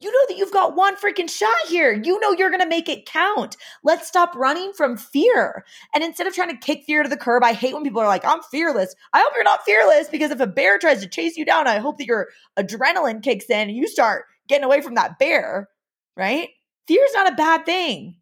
You 0.01 0.13
know 0.13 0.27
that 0.29 0.37
you've 0.37 0.53
got 0.53 0.77
one 0.77 0.97
freaking 0.97 1.31
shot 1.31 1.49
here. 1.67 1.93
You 1.93 2.21
know 2.21 2.33
you're 2.33 2.51
going 2.51 2.61
to 2.61 2.69
make 2.69 2.91
it 2.91 3.07
count. 3.07 3.57
Let's 3.83 4.07
stop 4.07 4.35
running 4.37 4.75
from 4.75 4.99
fear. 4.99 5.65
And 5.95 6.05
instead 6.05 6.27
of 6.27 6.35
trying 6.35 6.51
to 6.51 6.57
kick 6.59 6.85
fear 6.85 7.03
to 7.03 7.09
the 7.09 7.17
curb, 7.17 7.43
I 7.43 7.55
hate 7.55 7.73
when 7.73 7.85
people 7.85 8.03
are 8.03 8.07
like, 8.07 8.27
I'm 8.27 8.43
fearless. 8.51 8.95
I 9.15 9.21
hope 9.21 9.33
you're 9.35 9.45
not 9.45 9.65
fearless 9.65 10.09
because 10.11 10.31
if 10.31 10.41
a 10.41 10.47
bear 10.47 10.79
tries 10.79 11.01
to 11.01 11.09
chase 11.09 11.39
you 11.39 11.47
down, 11.47 11.67
I 11.67 11.79
hope 11.79 11.97
that 11.97 12.07
your 12.07 12.29
adrenaline 12.59 13.23
kicks 13.23 13.47
in 13.49 13.71
and 13.71 13.77
you 13.77 13.89
start 13.89 14.27
getting 14.47 14.65
away 14.65 14.83
from 14.83 14.97
that 14.97 15.19
bear, 15.19 15.69
right? 16.17 16.49
Fear 16.87 17.05
is 17.05 17.15
not 17.15 17.33
a 17.33 17.37
bad 17.37 17.65
thing. 17.67 18.17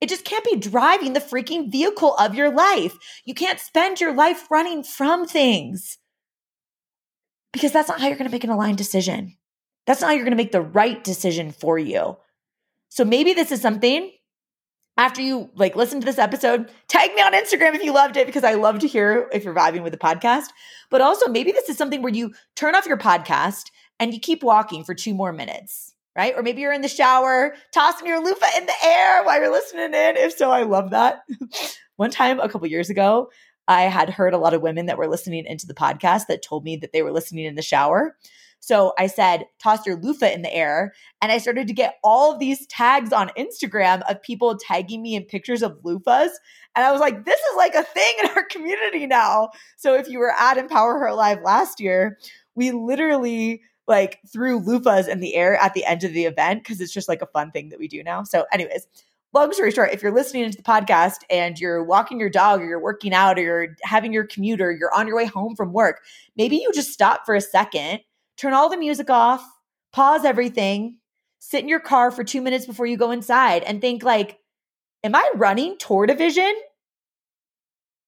It 0.00 0.08
just 0.08 0.24
can't 0.24 0.44
be 0.44 0.56
driving 0.56 1.12
the 1.12 1.20
freaking 1.20 1.70
vehicle 1.70 2.14
of 2.16 2.34
your 2.34 2.50
life. 2.50 2.96
You 3.24 3.34
can't 3.34 3.60
spend 3.60 4.00
your 4.00 4.14
life 4.14 4.50
running 4.50 4.82
from 4.82 5.26
things 5.26 5.98
because 7.52 7.72
that's 7.72 7.88
not 7.88 8.00
how 8.00 8.08
you're 8.08 8.16
going 8.16 8.28
to 8.28 8.32
make 8.32 8.44
an 8.44 8.50
aligned 8.50 8.76
decision. 8.76 9.36
That's 9.86 10.00
not 10.00 10.08
how 10.08 10.12
you're 10.14 10.24
going 10.24 10.36
to 10.36 10.42
make 10.42 10.52
the 10.52 10.60
right 10.60 11.02
decision 11.02 11.52
for 11.52 11.78
you. 11.78 12.16
So 12.88 13.04
maybe 13.04 13.32
this 13.32 13.52
is 13.52 13.62
something 13.62 14.10
after 14.96 15.20
you 15.20 15.50
like 15.54 15.74
listen 15.74 16.00
to 16.00 16.04
this 16.04 16.18
episode, 16.18 16.70
tag 16.88 17.14
me 17.14 17.22
on 17.22 17.32
Instagram 17.32 17.74
if 17.74 17.82
you 17.82 17.92
loved 17.92 18.16
it 18.16 18.26
because 18.26 18.44
I 18.44 18.54
love 18.54 18.78
to 18.80 18.86
hear 18.86 19.28
if 19.32 19.44
you're 19.44 19.54
vibing 19.54 19.82
with 19.82 19.92
the 19.92 19.98
podcast. 19.98 20.48
But 20.90 21.00
also 21.00 21.28
maybe 21.28 21.52
this 21.52 21.68
is 21.68 21.76
something 21.76 22.02
where 22.02 22.14
you 22.14 22.34
turn 22.54 22.74
off 22.74 22.86
your 22.86 22.98
podcast 22.98 23.70
and 23.98 24.14
you 24.14 24.20
keep 24.20 24.42
walking 24.42 24.84
for 24.84 24.94
two 24.94 25.14
more 25.14 25.32
minutes, 25.32 25.93
right? 26.16 26.34
Or 26.36 26.42
maybe 26.42 26.60
you're 26.60 26.72
in 26.72 26.82
the 26.82 26.88
shower, 26.88 27.54
tossing 27.72 28.06
your 28.06 28.22
loofah 28.22 28.56
in 28.56 28.66
the 28.66 28.84
air 28.84 29.24
while 29.24 29.40
you're 29.40 29.52
listening 29.52 29.94
in. 29.94 30.16
If 30.16 30.36
so, 30.36 30.50
I 30.50 30.62
love 30.62 30.90
that. 30.90 31.22
One 31.96 32.10
time 32.10 32.40
a 32.40 32.48
couple 32.48 32.66
years 32.68 32.90
ago, 32.90 33.30
I 33.66 33.82
had 33.82 34.10
heard 34.10 34.34
a 34.34 34.38
lot 34.38 34.54
of 34.54 34.62
women 34.62 34.86
that 34.86 34.98
were 34.98 35.08
listening 35.08 35.46
into 35.46 35.66
the 35.66 35.74
podcast 35.74 36.26
that 36.28 36.42
told 36.42 36.64
me 36.64 36.76
that 36.76 36.92
they 36.92 37.02
were 37.02 37.12
listening 37.12 37.44
in 37.46 37.54
the 37.54 37.62
shower. 37.62 38.16
So 38.60 38.94
I 38.98 39.08
said, 39.08 39.44
toss 39.62 39.86
your 39.86 39.96
loofah 39.96 40.32
in 40.32 40.40
the 40.40 40.54
air. 40.54 40.94
And 41.20 41.30
I 41.30 41.38
started 41.38 41.66
to 41.66 41.74
get 41.74 41.96
all 42.02 42.32
of 42.32 42.38
these 42.38 42.66
tags 42.66 43.12
on 43.12 43.30
Instagram 43.38 44.02
of 44.10 44.22
people 44.22 44.56
tagging 44.56 45.02
me 45.02 45.14
in 45.14 45.24
pictures 45.24 45.62
of 45.62 45.78
loofahs. 45.84 46.30
And 46.74 46.84
I 46.84 46.90
was 46.90 47.00
like, 47.00 47.26
this 47.26 47.38
is 47.38 47.56
like 47.56 47.74
a 47.74 47.82
thing 47.82 48.14
in 48.22 48.30
our 48.30 48.44
community 48.44 49.06
now. 49.06 49.50
So 49.76 49.94
if 49.94 50.08
you 50.08 50.18
were 50.18 50.32
at 50.32 50.56
Empower 50.56 50.98
Her 50.98 51.12
Live 51.12 51.42
last 51.42 51.78
year, 51.78 52.18
we 52.54 52.70
literally 52.70 53.62
like 53.86 54.20
threw 54.32 54.60
loofahs 54.60 55.08
in 55.08 55.20
the 55.20 55.34
air 55.34 55.56
at 55.56 55.74
the 55.74 55.84
end 55.84 56.04
of 56.04 56.12
the 56.12 56.24
event 56.24 56.62
because 56.62 56.80
it's 56.80 56.92
just 56.92 57.08
like 57.08 57.22
a 57.22 57.26
fun 57.26 57.50
thing 57.50 57.68
that 57.68 57.78
we 57.78 57.88
do 57.88 58.02
now. 58.02 58.22
So, 58.24 58.44
anyways, 58.52 58.86
long 59.32 59.52
story 59.52 59.70
short, 59.70 59.92
if 59.92 60.02
you're 60.02 60.14
listening 60.14 60.50
to 60.50 60.56
the 60.56 60.62
podcast 60.62 61.18
and 61.28 61.58
you're 61.58 61.84
walking 61.84 62.18
your 62.18 62.30
dog 62.30 62.60
or 62.60 62.64
you're 62.64 62.80
working 62.80 63.12
out 63.12 63.38
or 63.38 63.42
you're 63.42 63.76
having 63.82 64.12
your 64.12 64.26
commute 64.26 64.60
or 64.60 64.72
you're 64.72 64.94
on 64.94 65.06
your 65.06 65.16
way 65.16 65.26
home 65.26 65.54
from 65.54 65.72
work, 65.72 66.02
maybe 66.36 66.56
you 66.56 66.70
just 66.72 66.92
stop 66.92 67.26
for 67.26 67.34
a 67.34 67.40
second 67.40 68.00
turn 68.36 68.52
all 68.52 68.68
the 68.68 68.76
music 68.76 69.10
off, 69.10 69.44
pause 69.92 70.24
everything, 70.24 70.98
sit 71.38 71.62
in 71.62 71.68
your 71.68 71.80
car 71.80 72.10
for 72.10 72.24
two 72.24 72.40
minutes 72.40 72.66
before 72.66 72.86
you 72.86 72.96
go 72.96 73.10
inside 73.10 73.62
and 73.62 73.80
think 73.80 74.02
like, 74.02 74.38
am 75.02 75.14
I 75.14 75.30
running 75.34 75.76
toward 75.78 76.10
a 76.10 76.14
vision? 76.14 76.52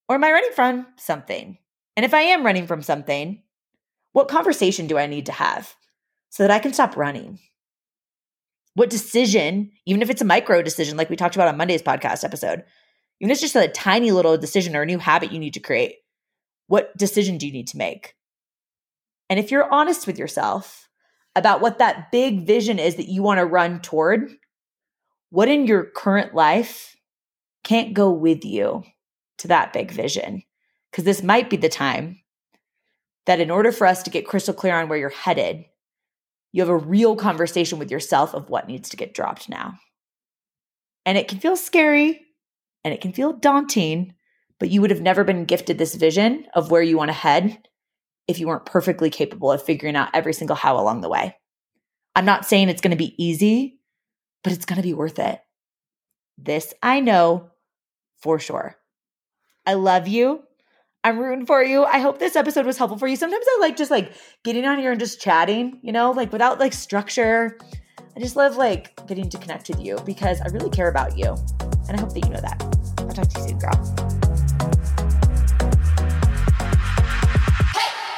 Or 0.08 0.16
am 0.16 0.24
I 0.24 0.32
running 0.32 0.52
from 0.52 0.86
something? 0.96 1.58
And 1.96 2.04
if 2.04 2.14
I 2.14 2.22
am 2.22 2.44
running 2.44 2.66
from 2.66 2.82
something, 2.82 3.42
what 4.16 4.29
conversation 4.29 4.87
do 4.87 4.96
I 4.96 5.07
need 5.07 5.26
to 5.26 5.33
have 5.33 5.74
so 6.31 6.42
that 6.42 6.50
I 6.50 6.59
can 6.59 6.72
stop 6.72 6.96
running? 6.96 7.38
What 8.72 8.88
decision, 8.88 9.72
even 9.85 10.00
if 10.00 10.09
it's 10.09 10.22
a 10.22 10.24
micro 10.24 10.62
decision, 10.62 10.96
like 10.96 11.11
we 11.11 11.16
talked 11.16 11.35
about 11.35 11.48
on 11.48 11.59
Monday's 11.59 11.83
podcast 11.83 12.24
episode, 12.24 12.64
even 13.20 13.31
if 13.31 13.35
it's 13.35 13.42
just 13.42 13.57
a 13.57 13.68
tiny 13.68 14.12
little 14.12 14.38
decision 14.38 14.74
or 14.74 14.81
a 14.81 14.87
new 14.87 14.98
habit 14.98 15.33
you 15.33 15.38
need 15.38 15.52
to 15.52 15.61
create, 15.61 15.96
what 16.66 16.96
decision 16.96 17.37
do 17.37 17.46
you 17.46 17.52
need 17.52 17.66
to 17.66 17.76
make? 17.76 18.14
And 19.29 19.38
if 19.38 19.50
you're 19.50 19.70
honest 19.70 20.07
with 20.07 20.18
yourself 20.18 20.88
about 21.35 21.61
what 21.61 21.81
that 21.81 22.11
big 22.11 22.46
vision 22.46 22.79
is 22.79 22.94
that 22.94 23.11
you 23.11 23.22
want 23.22 23.37
to 23.37 23.44
run 23.44 23.83
toward, 23.83 24.31
what 25.29 25.48
in 25.48 25.66
your 25.66 25.85
current 25.85 26.35
life 26.35 26.96
can't 27.64 27.92
go 27.92 28.11
with 28.11 28.46
you 28.46 28.83
to 29.40 29.48
that 29.48 29.74
big 29.74 29.90
vision? 29.90 30.42
Because 30.90 31.05
this 31.05 31.22
might 31.22 31.50
be 31.50 31.59
the 31.59 31.68
time 31.68 32.22
that 33.26 33.40
in 33.40 33.50
order 33.50 33.72
for 33.72 33.86
us 33.86 34.02
to 34.04 34.10
get 34.10 34.26
crystal 34.26 34.54
clear 34.54 34.74
on 34.74 34.88
where 34.88 34.98
you're 34.98 35.10
headed, 35.10 35.66
you 36.52 36.62
have 36.62 36.68
a 36.68 36.76
real 36.76 37.16
conversation 37.16 37.78
with 37.78 37.90
yourself 37.90 38.34
of 38.34 38.48
what 38.48 38.68
needs 38.68 38.88
to 38.88 38.96
get 38.96 39.14
dropped 39.14 39.48
now. 39.48 39.74
And 41.04 41.18
it 41.18 41.28
can 41.28 41.38
feel 41.38 41.56
scary 41.56 42.22
and 42.84 42.94
it 42.94 43.00
can 43.00 43.12
feel 43.12 43.32
daunting, 43.32 44.14
but 44.58 44.70
you 44.70 44.80
would 44.80 44.90
have 44.90 45.02
never 45.02 45.24
been 45.24 45.44
gifted 45.44 45.76
this 45.76 45.94
vision 45.94 46.46
of 46.54 46.70
where 46.70 46.82
you 46.82 46.96
want 46.96 47.08
to 47.08 47.14
head 47.14 47.68
if 48.28 48.40
you 48.40 48.46
weren't 48.46 48.66
perfectly 48.66 49.10
capable 49.10 49.52
of 49.52 49.62
figuring 49.62 49.96
out 49.96 50.08
every 50.14 50.32
single 50.32 50.56
how 50.56 50.78
along 50.78 51.00
the 51.00 51.08
way. 51.08 51.36
I'm 52.14 52.24
not 52.24 52.46
saying 52.46 52.68
it's 52.68 52.80
going 52.80 52.92
to 52.92 52.96
be 52.96 53.22
easy, 53.22 53.78
but 54.42 54.52
it's 54.52 54.64
going 54.64 54.78
to 54.78 54.82
be 54.82 54.94
worth 54.94 55.18
it. 55.18 55.40
This 56.38 56.72
I 56.82 57.00
know 57.00 57.50
for 58.18 58.38
sure. 58.38 58.76
I 59.66 59.74
love 59.74 60.08
you. 60.08 60.42
I'm 61.07 61.21
rooting 61.21 61.47
for 61.47 61.62
you. 61.62 61.85
I 61.85 62.01
hope 62.01 62.19
this 62.19 62.35
episode 62.35 62.66
was 62.66 62.79
helpful 62.79 62.99
for 62.99 63.07
you. 63.07 63.14
Sometimes 63.14 63.45
I 63.49 63.59
like 63.61 63.77
just 63.77 63.92
like 63.92 64.11
getting 64.42 64.64
on 64.64 64.77
here 64.77 64.90
and 64.90 64.99
just 64.99 65.21
chatting, 65.21 65.79
you 65.81 65.92
know, 65.92 66.11
like 66.11 66.33
without 66.33 66.59
like 66.59 66.73
structure. 66.73 67.57
I 68.16 68.19
just 68.19 68.35
love 68.35 68.57
like 68.57 69.07
getting 69.07 69.31
to 69.31 69.38
connect 69.38 69.69
with 69.69 69.81
you 69.81 69.99
because 70.05 70.40
I 70.40 70.49
really 70.49 70.69
care 70.69 70.88
about 70.88 71.16
you. 71.16 71.37
And 71.88 71.97
I 71.97 72.01
hope 72.01 72.12
that 72.12 72.25
you 72.25 72.31
know 72.31 72.40
that. 72.40 72.61
I'll 72.99 73.09
talk 73.11 73.29
to 73.29 73.40
you 73.40 73.49
soon, 73.51 73.59
girl. 73.61 74.77